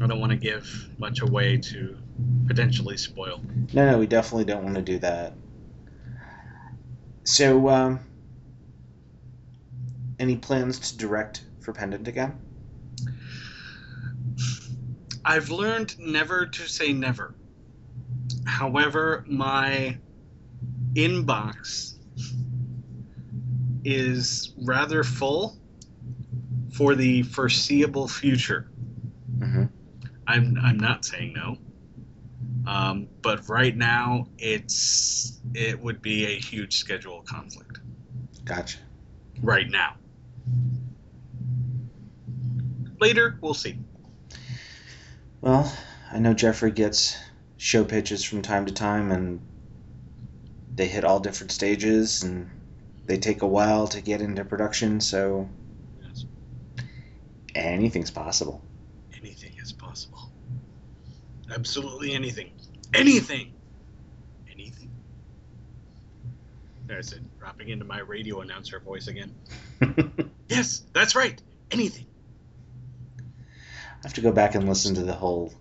[0.00, 1.98] I don't want to give much away to
[2.46, 3.40] potentially spoil.
[3.72, 5.34] No, no, we definitely don't want to do that.
[7.24, 8.00] So, um,
[10.18, 12.38] any plans to direct for Pendant again?
[15.24, 17.34] I've learned never to say never.
[18.46, 19.98] However, my
[20.94, 21.94] inbox
[23.84, 25.58] is rather full
[26.72, 28.68] for the foreseeable future.
[29.38, 29.64] hmm
[30.26, 31.58] I'm I'm not saying no.
[32.66, 37.80] Um, but right now it's it would be a huge schedule conflict.
[38.44, 38.78] Gotcha.
[39.42, 39.96] Right now.
[43.00, 43.78] Later, we'll see.
[45.42, 45.70] Well,
[46.10, 47.18] I know Jeffrey gets
[47.64, 49.40] show pitches from time to time, and
[50.74, 52.50] they hit all different stages, and
[53.06, 55.48] they take a while to get into production, so
[56.02, 56.26] Yes.
[57.54, 58.60] anything's possible.
[59.18, 60.30] Anything is possible.
[61.50, 62.50] Absolutely anything.
[62.92, 63.54] Anything.
[64.52, 64.90] Anything.
[66.86, 69.34] There's it, dropping into my radio announcer voice again.
[70.50, 71.40] Yes, that's right.
[71.70, 72.04] Anything.
[73.18, 73.22] I
[74.02, 75.54] have to go back and listen to the whole,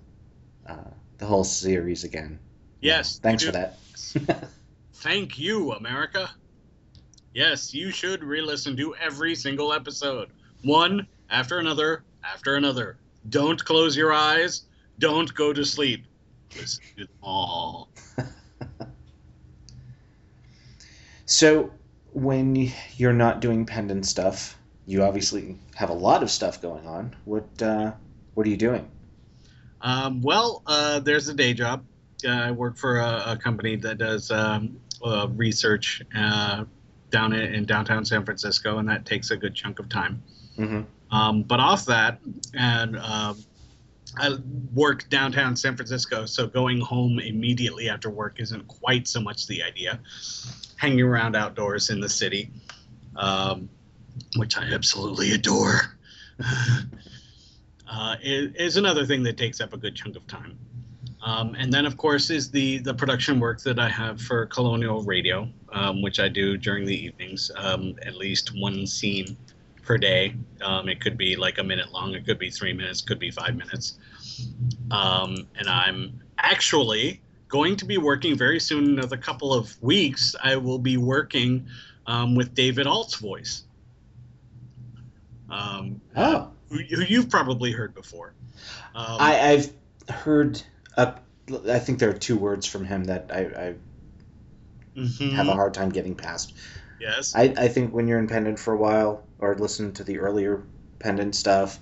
[0.68, 0.76] uh,
[1.18, 2.40] the whole series again.
[2.82, 3.20] Yes.
[3.20, 3.78] Thanks for that.
[4.94, 6.30] Thank you, America.
[7.34, 10.30] Yes, you should re listen to every single episode.
[10.64, 12.98] One after another after another.
[13.30, 14.64] Don't close your eyes.
[15.00, 16.06] Don't go to sleep.
[16.56, 17.90] Listen to them all.
[21.26, 21.72] So,
[22.12, 27.16] when you're not doing pendant stuff, you obviously have a lot of stuff going on.
[27.26, 27.94] What uh,
[28.34, 28.90] what are you doing?
[29.84, 31.86] Um, well, uh, there's a day job.
[32.26, 36.64] uh, I work for a, a company that does um, uh, research uh,
[37.12, 40.24] down in, in downtown San Francisco, and that takes a good chunk of time.
[40.56, 40.82] hmm
[41.12, 42.20] Um, but off that,
[42.54, 43.38] and um
[44.18, 44.38] I
[44.74, 49.64] work downtown San Francisco, so going home immediately after work isn't quite so much the
[49.64, 50.00] idea.
[50.78, 52.52] Hanging around outdoors in the city,
[53.16, 53.70] um,
[54.36, 55.98] which I absolutely adore,
[57.90, 60.58] uh, is, is another thing that takes up a good chunk of time.
[61.24, 65.04] Um, and then, of course, is the the production work that I have for Colonial
[65.04, 69.38] Radio, um, which I do during the evenings, um, at least one scene
[69.84, 70.36] per day.
[70.62, 73.32] Um, it could be like a minute long, it could be three minutes, could be
[73.32, 73.98] five minutes.
[74.92, 80.36] Um, and I'm actually going to be working very soon, in another couple of weeks.
[80.44, 81.68] I will be working
[82.08, 83.64] um, with David Alt's voice,
[86.16, 88.34] Oh, who, who you've probably heard before.
[88.96, 89.74] Um, I, I've
[90.10, 90.62] heard.
[90.98, 91.14] Uh,
[91.70, 93.76] I think there are two words from him that I, I
[94.96, 96.54] mhm, have a hard time getting past.
[97.00, 97.36] yes.
[97.36, 100.64] I, I think when you're in Pendant for a while, or listen to the earlier
[101.00, 101.80] Pendant stuff,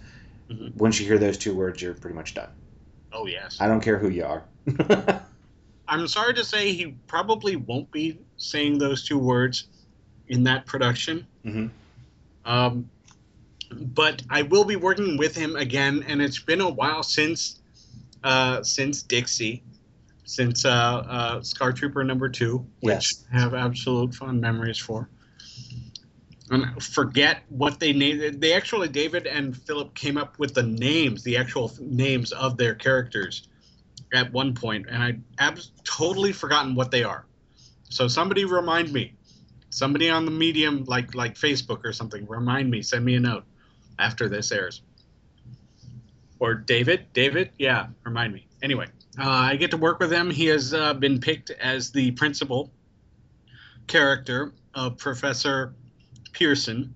[0.49, 0.75] Mhm.
[0.77, 2.49] once you hear those two words, you're pretty much done.
[3.11, 3.57] oh yes.
[3.59, 4.43] I don't care who you are.
[5.87, 9.65] I'm sorry to say he probably won't be saying those two words
[10.27, 11.27] in that production.
[11.43, 11.67] hmm
[12.45, 12.89] Um,
[13.72, 17.59] but I will be working with him again, and it's been a while since
[18.24, 19.63] uh, since Dixie,
[20.26, 23.26] since uh, uh, Scar Trooper number two, which Yes.
[23.34, 25.09] I have absolute fond memories for.
[26.49, 28.41] And I forget what they named.
[28.41, 32.76] They actually David and Philip came up with the names, the actual names of their
[32.76, 33.47] characters,
[34.13, 37.26] at one point, and I abs- totally forgotten what they are.
[37.89, 39.15] So somebody remind me
[39.72, 43.45] somebody on the medium like like facebook or something remind me send me a note
[44.01, 44.81] after this airs.
[46.39, 47.05] Or david?
[47.13, 47.51] David?
[47.57, 48.47] Yeah remind me.
[48.61, 48.87] Anyway
[49.19, 50.29] uh, i get to work with him.
[50.29, 52.71] He has uh, been picked as the principal
[53.87, 55.73] character of professor
[56.33, 56.93] pierson.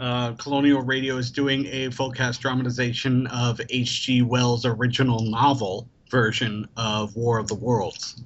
[0.00, 6.68] Uh, colonial radio is doing a full cast dramatization of hg wells original novel version
[6.76, 8.22] of war of the worlds.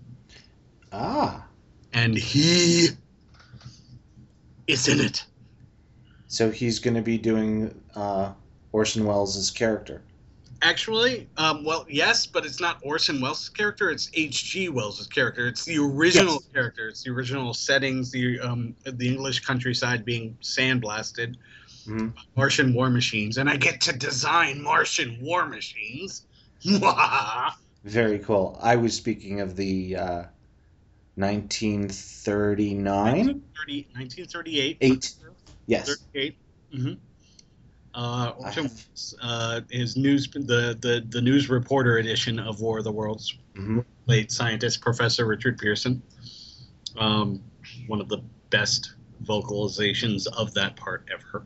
[0.93, 1.47] Ah,
[1.93, 2.89] and he
[4.67, 5.25] is in it
[6.29, 8.33] so he's going to be doing uh,
[8.73, 10.03] Orson Welles' character.
[10.61, 13.91] Actually, um, well, yes, but it's not Orson Welles' character.
[13.91, 14.69] It's H.G.
[14.71, 15.47] Wells' character.
[15.47, 16.49] It's the original Yes.
[16.53, 16.89] character.
[16.89, 18.11] It's the original settings.
[18.11, 21.37] The um, the English countryside being sandblasted,
[21.87, 22.13] Mhm.
[22.37, 26.27] Martian war machines, and I get to design Martian war machines.
[27.85, 28.59] Very cool.
[28.61, 30.25] I was speaking of the uh,
[31.15, 33.27] 1939?
[33.27, 34.77] 1938.
[34.81, 35.15] Eight.
[35.69, 35.87] Yes.
[36.13, 36.37] 38.
[36.75, 36.93] Mm-hmm.
[37.95, 38.71] Uh, Orson
[39.23, 43.85] uh, his news, the, the the news reporter edition of War of the Worlds, Mhm.
[44.07, 46.03] late scientist Professor Richard Pierson.
[46.97, 47.43] Um,
[47.87, 48.19] one of the
[48.51, 48.95] best
[49.25, 51.45] vocalizations of that part ever.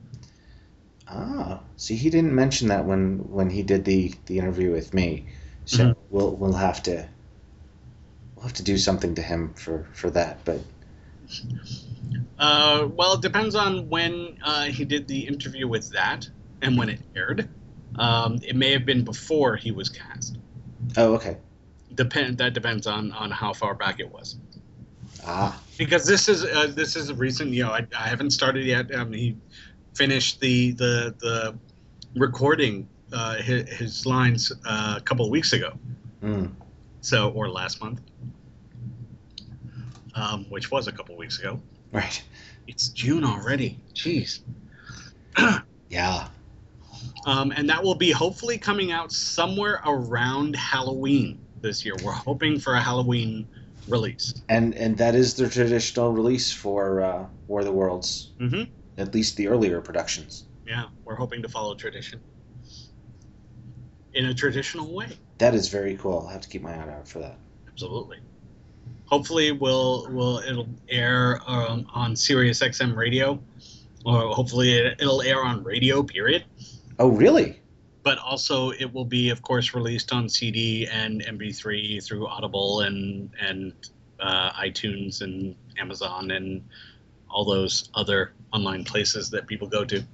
[1.08, 5.26] Ah, see, he didn't mention that when when he did the the interview with me.
[5.64, 5.96] So Mhm.
[6.10, 7.08] we'll we'll have to
[8.34, 10.44] we'll have to do something to him for for that.
[10.44, 10.60] But
[12.38, 16.28] Uh, well, it depends on when uh, he did the interview with that
[16.60, 17.48] and when it aired.
[17.96, 20.38] Um, it may have been before he was cast.
[20.96, 21.36] oh, okay.
[21.94, 24.38] Depend that depends on on how far back it was.
[25.24, 28.64] Ah, because this is uh, this is a recent you know I, I haven't started
[28.64, 29.36] yet um, he
[29.94, 31.58] finished the the the
[32.16, 35.78] recording uh, his, his lines uh, a couple of weeks ago
[36.22, 36.50] mm,
[37.02, 38.00] so or last month
[40.14, 41.60] um, which was a couple weeks ago
[41.92, 42.22] right.
[42.66, 44.40] it's june already jeez
[45.88, 46.28] Yeah.
[47.26, 52.58] um, and that will be hopefully coming out somewhere around halloween this year we're hoping
[52.58, 53.46] for a halloween
[53.88, 58.64] release And and that is the traditional release for uh, War of the Worlds, hmm
[58.98, 60.44] at least the earlier productions.
[60.66, 62.20] yeah we're hoping to follow tradition
[64.14, 65.08] in a traditional way
[65.38, 66.18] That is very cool.
[66.20, 67.38] I'll have to keep my eye out for that.
[67.68, 68.18] Absolutely.
[69.06, 73.38] Hopefully, will will it'll air um, on Sirius XM radio,
[74.04, 76.02] or hopefully it, it'll air on radio.
[76.02, 76.44] Period.
[76.98, 77.60] Oh, really?
[78.02, 83.30] But also, it will be, of course, released on CD and MP3 through Audible and
[83.40, 83.72] and
[84.18, 86.64] uh, iTunes and Amazon and
[87.28, 90.04] all those other online places that people go to.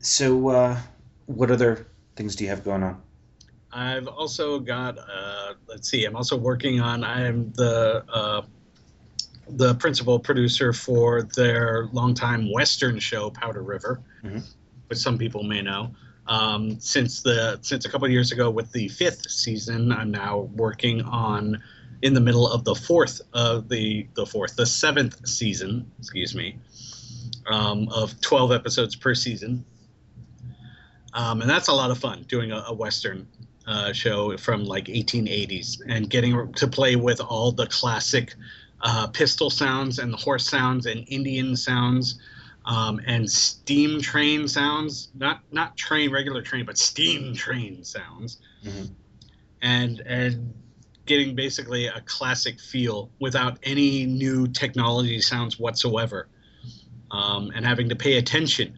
[0.00, 0.78] So, uh,
[1.26, 3.02] what other things do you have going on?
[3.72, 8.42] I've also got, uh, let's see, I'm also working on, I'm the uh,
[9.50, 14.42] the principal producer for their longtime Western show, Powder River, Mhm.
[14.88, 15.94] which some people may know.
[16.26, 20.40] Um, since the since a couple of years ago with the fifth season, I'm now
[20.54, 21.62] working on
[22.02, 26.34] in the middle of the fourth of uh, the the fourth the seventh season, excuse
[26.34, 26.56] me,
[27.50, 29.64] um, of 12 episodes per season.
[31.14, 33.26] Um, and that's a lot of fun doing a, a western
[33.68, 38.34] uh, show from like 1880s and getting to play with all the classic
[38.80, 42.18] uh, pistol sounds and the horse sounds and Indian sounds
[42.64, 48.38] um, and steam train sounds not not train regular train but steam train sounds.
[48.64, 48.92] Mm-hmm.
[49.62, 50.54] and and
[51.04, 56.28] getting basically a classic feel without any new technology sounds whatsoever.
[57.10, 58.77] Um, and having to pay attention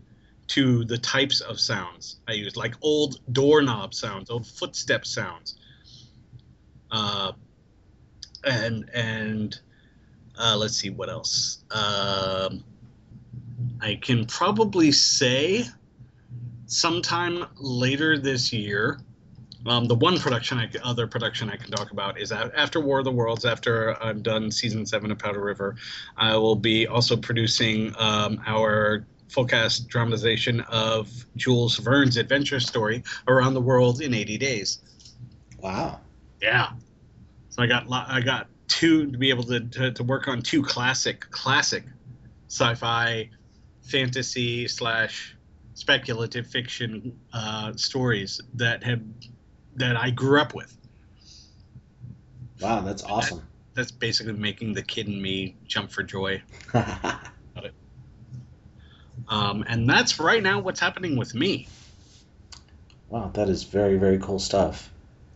[0.50, 5.56] to the types of sounds I use, like old doorknob sounds, old footstep sounds,
[6.90, 7.32] uh,
[8.42, 9.60] and and
[10.36, 11.62] uh, let's see what else.
[11.70, 12.64] Um,
[13.80, 15.66] I can probably say
[16.66, 19.00] sometime later this year.
[19.66, 23.04] Um, the one production, I, other production I can talk about is after War of
[23.04, 23.44] the Worlds.
[23.44, 25.76] After I'm done season seven of Powder River,
[26.16, 33.02] I will be also producing um, our full cast dramatization of Jules Verne's adventure story
[33.28, 34.78] around the world in 80 days.
[35.58, 36.00] Wow.
[36.42, 36.70] Yeah.
[37.50, 40.62] So I got I got two to be able to, to, to work on two
[40.62, 41.84] classic classic
[42.48, 43.28] sci-fi
[43.82, 45.36] fantasy slash
[45.74, 49.00] speculative fiction uh, stories that have
[49.76, 50.76] that I grew up with.
[52.60, 53.38] Wow, that's awesome.
[53.38, 56.42] That, that's basically making the kid in me jump for joy.
[59.30, 61.68] Um, and that's right now what's happening with me.
[63.08, 64.90] Wow, that is very, very cool stuff.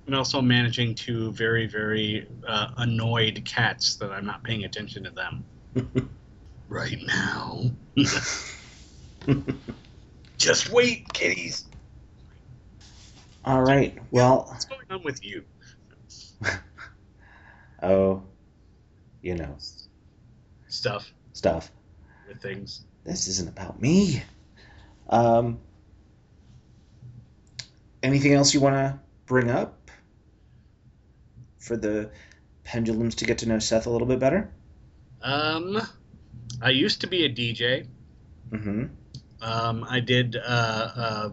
[0.06, 5.10] And also managing two very, very uh, annoyed cats that I'm not paying attention to
[5.10, 5.44] them.
[6.68, 7.70] right now.
[10.38, 11.66] Just wait, kitties.
[13.44, 13.96] All right.
[14.10, 15.44] Well, what's going on with you?
[17.82, 18.24] oh,
[19.22, 19.56] you know,
[20.68, 21.12] stuff.
[21.32, 21.70] Stuff.
[22.28, 24.22] With things this isn't about me.
[25.08, 25.58] Um,
[28.02, 29.90] anything else you want to bring up
[31.58, 32.10] for the
[32.64, 34.50] pendulums to get to know Seth a little bit better?
[35.22, 35.80] Um,
[36.60, 37.86] I used to be a DJ.
[38.50, 38.84] Mm-hmm.
[39.40, 40.40] Um, I did uh,
[40.96, 41.30] uh,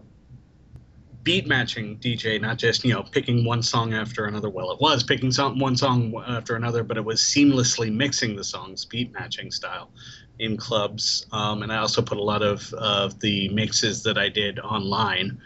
[1.22, 4.50] beat matching DJ, not just you know picking one song after another.
[4.50, 8.44] Well, it was picking some, one song after another, but it was seamlessly mixing the
[8.44, 9.90] songs, beat matching style
[10.38, 14.28] in clubs, um, and I also put a lot of of the mixes that I
[14.28, 15.40] did online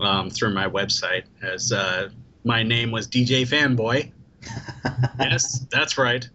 [0.00, 1.24] um, through my website.
[1.42, 2.10] As uh,
[2.44, 4.12] my name was DJ Fanboy.
[5.18, 6.28] yes, that's right.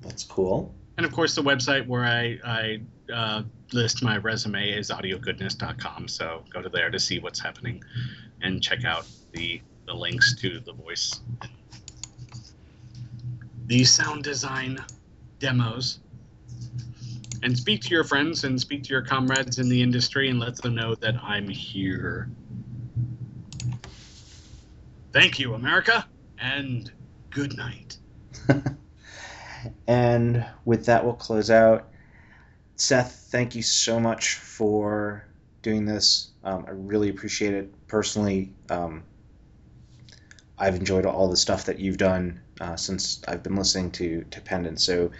[0.00, 0.74] That's cool.
[0.96, 2.80] And of course, the website where I, I
[3.12, 3.42] uh,
[3.72, 6.08] list my resume is audiogoodness.com.
[6.08, 7.84] So go to there to see what's happening
[8.40, 11.20] and check out the, the links to the voice.
[13.66, 14.78] The sound design
[15.40, 15.98] demos.
[17.42, 20.56] And speak to your friends and speak to your comrades in the industry and let
[20.56, 22.28] them know that I'm here.
[25.12, 26.06] Thank you, America,
[26.38, 26.90] and
[27.30, 27.98] good night.
[29.86, 31.88] And with that, we'll close out.
[32.76, 35.24] Seth, thank you so much for
[35.62, 36.30] doing this.
[36.44, 37.86] Um, I really appreciate it.
[37.86, 39.04] Personally, um,
[40.58, 44.40] I've enjoyed all the stuff that you've done uh, since I've been listening to, to
[44.40, 44.80] Pendant.
[44.80, 45.10] So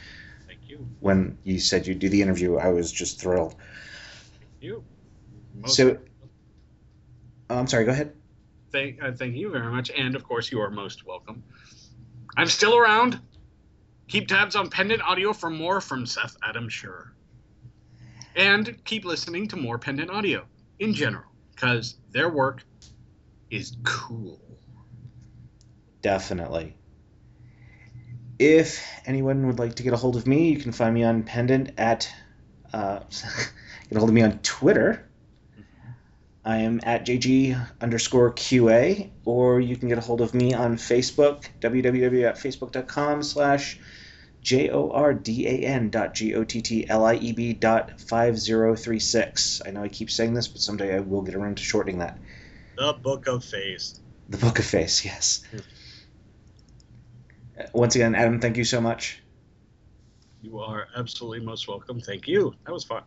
[0.68, 0.86] you.
[1.00, 3.54] when you said you'd do the interview, I was just thrilled.
[4.32, 4.84] Thank you.
[5.54, 5.98] Most so,
[7.50, 8.14] oh, I'm sorry, go ahead.
[8.72, 9.90] Thank, uh, thank you very much.
[9.90, 11.42] And of course, you are most welcome.
[12.36, 13.20] I'm still around.
[14.08, 17.12] Keep tabs on Pendant Audio for more from Seth Adam Sure.
[18.36, 20.44] And keep listening to more Pendant Audio
[20.78, 22.62] in general, because their work
[23.50, 24.40] is cool.
[26.02, 26.76] Definitely.
[28.38, 31.22] If anyone would like to get a hold of me, you can find me on
[31.22, 32.12] Pendant at.
[32.72, 32.98] Uh,
[33.88, 35.06] get a hold of me on Twitter.
[36.44, 40.76] I am at JG underscore QA, or you can get a hold of me on
[40.76, 43.80] Facebook, www.facebook.com slash
[44.42, 49.62] J-O-R-D-A-N dot G-O-T-T-L-I-E-B dot 5036.
[49.66, 52.16] I know I keep saying this, but someday I will get around to shortening that.
[52.76, 53.98] The Book of Face.
[54.28, 55.42] The Book of Face, yes.
[57.72, 59.22] Once again, Adam, thank you so much.
[60.42, 62.00] You are absolutely most welcome.
[62.00, 62.54] Thank you.
[62.64, 63.02] That was fun.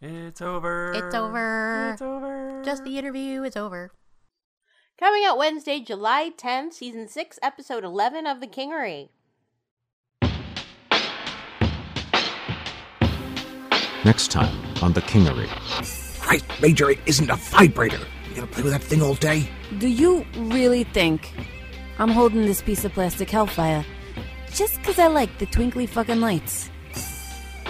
[0.00, 0.92] It's over.
[0.94, 1.90] It's over.
[1.92, 2.62] It's over.
[2.64, 3.92] Just the interview is over.
[4.98, 9.10] Coming out Wednesday, July 10th, Season 6, Episode 11 of The Kingery.
[14.04, 15.48] Next time on The Kingery.
[16.20, 17.98] Christ, Major, it isn't a vibrator.
[18.28, 19.48] You gonna play with that thing all day?
[19.78, 21.32] Do you really think
[21.98, 23.84] I'm holding this piece of plastic hellfire
[24.52, 26.70] just 'cause I like the twinkly fucking lights?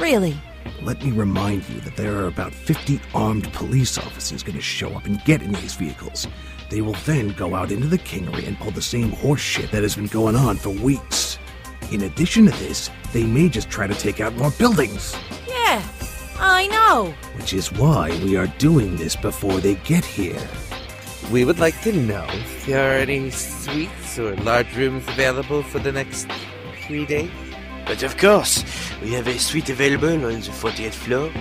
[0.00, 0.36] Really?
[0.82, 5.06] Let me remind you that there are about 50 armed police officers gonna show up
[5.06, 6.28] and get in these vehicles.
[6.70, 9.96] They will then go out into the kingery and pull the same horseshit that has
[9.96, 11.38] been going on for weeks.
[11.90, 15.16] In addition to this, they may just try to take out more buildings.
[15.48, 15.80] Yeah,
[16.38, 17.14] I know.
[17.36, 20.48] Which is why we are doing this before they get here.
[21.32, 25.80] We would like to know if there are any suites or large rooms available for
[25.80, 26.28] the next
[26.86, 27.30] three days.
[27.84, 28.64] But of course,
[29.02, 31.32] we have a suite available on the 48th floor.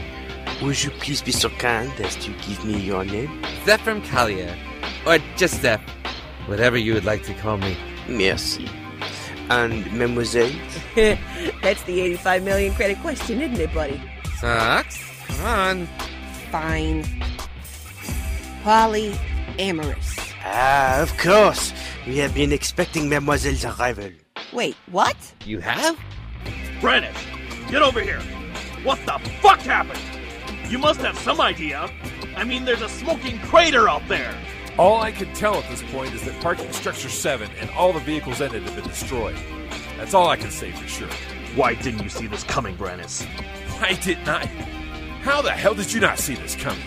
[0.64, 3.44] Would you please be so kind as to give me your name?
[3.66, 4.58] Zeph from Kalia.
[5.06, 5.82] Or just Zeph.
[6.48, 7.78] Whatever you would like to call me.
[8.08, 8.68] Merci.
[9.52, 10.52] And mademoiselle?
[10.96, 14.02] That's the 85 million credit question, isn't it, buddy?
[14.40, 14.98] Sucks.
[15.28, 15.88] Come on.
[16.50, 17.04] Fine.
[19.56, 20.34] Polyamorous.
[20.44, 21.74] Ah, of course.
[22.06, 24.10] We have been expecting mademoiselle's arrival.
[24.52, 25.16] Wait, what?
[25.46, 25.98] You have?
[26.82, 27.16] Brannish,
[27.70, 28.20] get over here.
[28.84, 30.00] What the fuck happened?
[30.70, 31.90] You must have some idea.
[32.36, 34.36] I mean, there's a smoking crater out there.
[34.78, 38.02] All I can tell at this point is that parking structure 7 and all the
[38.02, 39.38] vehicles in it have been destroyed.
[39.98, 41.08] That's all I can say for sure.
[41.56, 43.26] Why didn't you see this coming, Brannis?
[43.80, 44.46] Why didn't I?
[45.22, 46.84] How the hell did you not see this coming?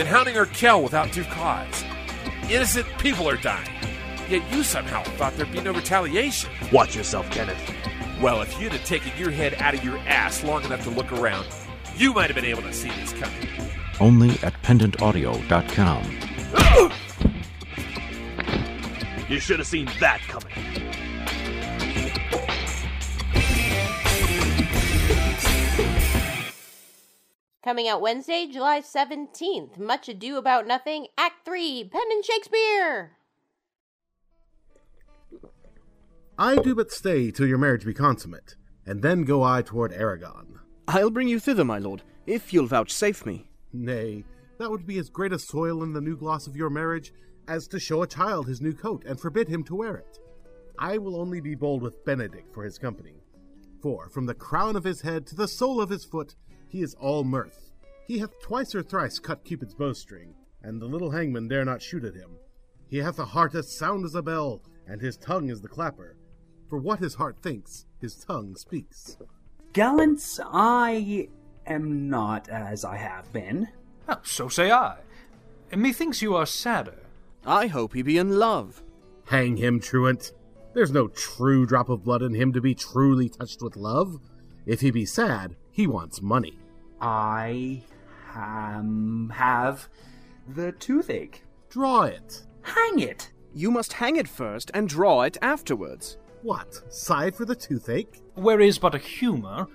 [0.00, 1.84] Been hounding Urkel without due cause.
[2.48, 3.68] Innocent people are dying.
[4.30, 6.50] Yet you somehow thought there'd be no retaliation.
[6.72, 7.60] Watch yourself, Kenneth.
[8.18, 11.12] Well, if you'd have taken your head out of your ass long enough to look
[11.12, 11.46] around,
[11.96, 13.46] you might have been able to see this coming.
[14.00, 16.16] Only at pendantaudio.com.
[19.28, 20.89] You should have seen that coming.
[27.70, 33.12] Coming out Wednesday, July 17th, Much Ado About Nothing, Act 3, Pendant Shakespeare.
[36.36, 40.58] I do but stay till your marriage be consummate, and then go I toward Aragon.
[40.88, 43.52] I'll bring you thither, my lord, if you'll vouchsafe me.
[43.72, 44.24] Nay,
[44.58, 47.12] that would be as great a soil in the new gloss of your marriage
[47.46, 50.18] as to show a child his new coat and forbid him to wear it.
[50.76, 53.22] I will only be bold with Benedick for his company.
[53.80, 56.34] For from the crown of his head to the sole of his foot,
[56.70, 57.70] he is all mirth.
[58.06, 62.04] He hath twice or thrice cut Cupid's bowstring, and the little hangman dare not shoot
[62.04, 62.36] at him.
[62.88, 66.16] He hath a heart as sound as a bell, and his tongue is the clapper.
[66.68, 69.16] For what his heart thinks, his tongue speaks.
[69.72, 71.28] Gallants, I
[71.66, 73.68] am not as I have been.
[74.08, 74.98] Oh, so say I.
[75.74, 76.98] Methinks you are sadder.
[77.46, 78.82] I hope he be in love.
[79.26, 80.32] Hang him, truant.
[80.74, 84.20] There's no true drop of blood in him to be truly touched with love.
[84.66, 86.58] If he be sad, he wants money.
[87.00, 87.82] I
[88.34, 89.88] um, have
[90.48, 91.44] the toothache.
[91.68, 92.42] Draw it.
[92.62, 93.30] Hang it.
[93.54, 96.18] You must hang it first and draw it afterwards.
[96.42, 96.82] What?
[96.92, 98.20] Sigh for the toothache?
[98.34, 99.66] Where is but a humour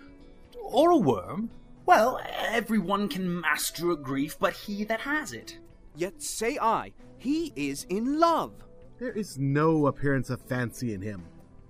[0.62, 1.50] or a worm?
[1.86, 2.20] Well,
[2.50, 5.60] everyone can master a grief, but he that has it.
[5.96, 8.54] Yet say I, he is in love.
[8.98, 11.26] There is no appearance of fancy in him,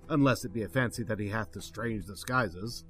[0.08, 2.84] unless it be a fancy that he hath to strange disguises,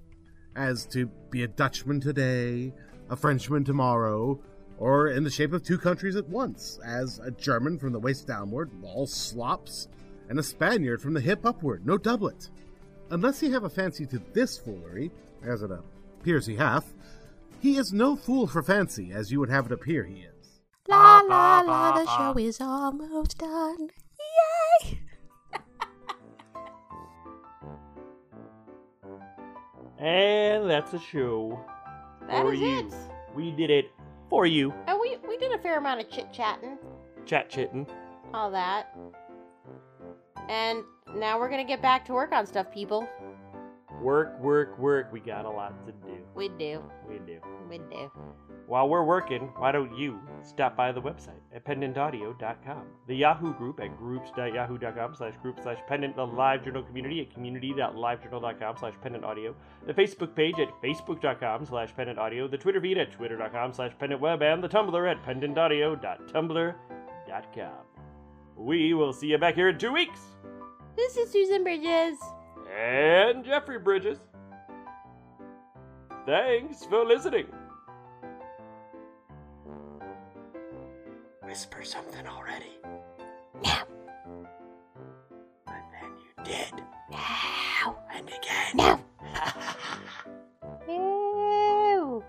[0.56, 2.72] as to be a Dutchman today,
[3.10, 4.40] a Frenchman tomorrow,
[4.78, 8.26] or in the shape of two countries at once, as a German from the waist
[8.26, 9.88] downward, all slops,
[10.28, 12.48] and a Spaniard from the hip upward, no doublet.
[13.10, 15.12] Unless he have a fancy to this foolery,
[15.44, 16.92] as it appears he hath,
[17.60, 20.60] he is no fool for fancy, as you would have it appear he is.
[20.88, 23.88] La la la, the show is almost done.
[24.82, 24.98] Yay!
[29.98, 31.58] And that's a show.
[32.28, 32.78] That for is you.
[32.88, 32.94] it.
[33.34, 33.90] We did it
[34.28, 34.72] for you.
[34.86, 36.78] And we, we did a fair amount of chit chatting,
[37.24, 37.86] Chat chitting.
[38.34, 38.94] all that.
[40.48, 40.82] And
[41.16, 43.08] now we're gonna get back to work on stuff, people.
[44.00, 45.12] Work, work, work.
[45.12, 46.16] We got a lot to do.
[46.34, 46.82] We do.
[47.08, 47.40] We do.
[47.68, 48.10] We do.
[48.66, 53.78] While we're working, why don't you stop by the website at pendantaudio.com, the Yahoo group
[53.80, 59.54] at groups.yahoo.com slash group slash pendant, the live journal community at community.livejournal.com slash pendant audio,
[59.86, 64.20] the Facebook page at facebook.com slash pendant audio, the Twitter feed at twitter.com slash pendant
[64.20, 67.72] web, and the Tumblr at pendantaudio.tumblr.com.
[68.56, 70.18] We will see you back here in two weeks.
[70.96, 72.18] This is Susan Bridges
[72.74, 74.18] and Jeffrey Bridges.
[76.26, 77.46] Thanks for listening.
[81.44, 82.78] Whisper something already.
[83.64, 83.76] No.
[85.64, 86.72] But then you did.
[87.10, 87.96] Now.
[88.12, 88.74] And again.
[88.74, 88.98] No.
[90.88, 92.24] Ew.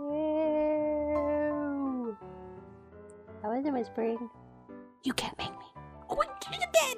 [0.00, 2.16] Ew.
[3.44, 4.28] I wasn't whispering.
[5.04, 5.66] You can't make me.
[6.08, 6.20] Oh.
[6.52, 6.96] You did.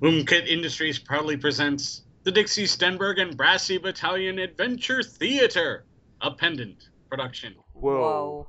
[0.00, 5.84] Boomkit Industries proudly presents the Dixie Sternberg and Brassy Battalion Adventure Theater,
[6.22, 7.54] a pendant production.
[7.74, 8.48] Whoa.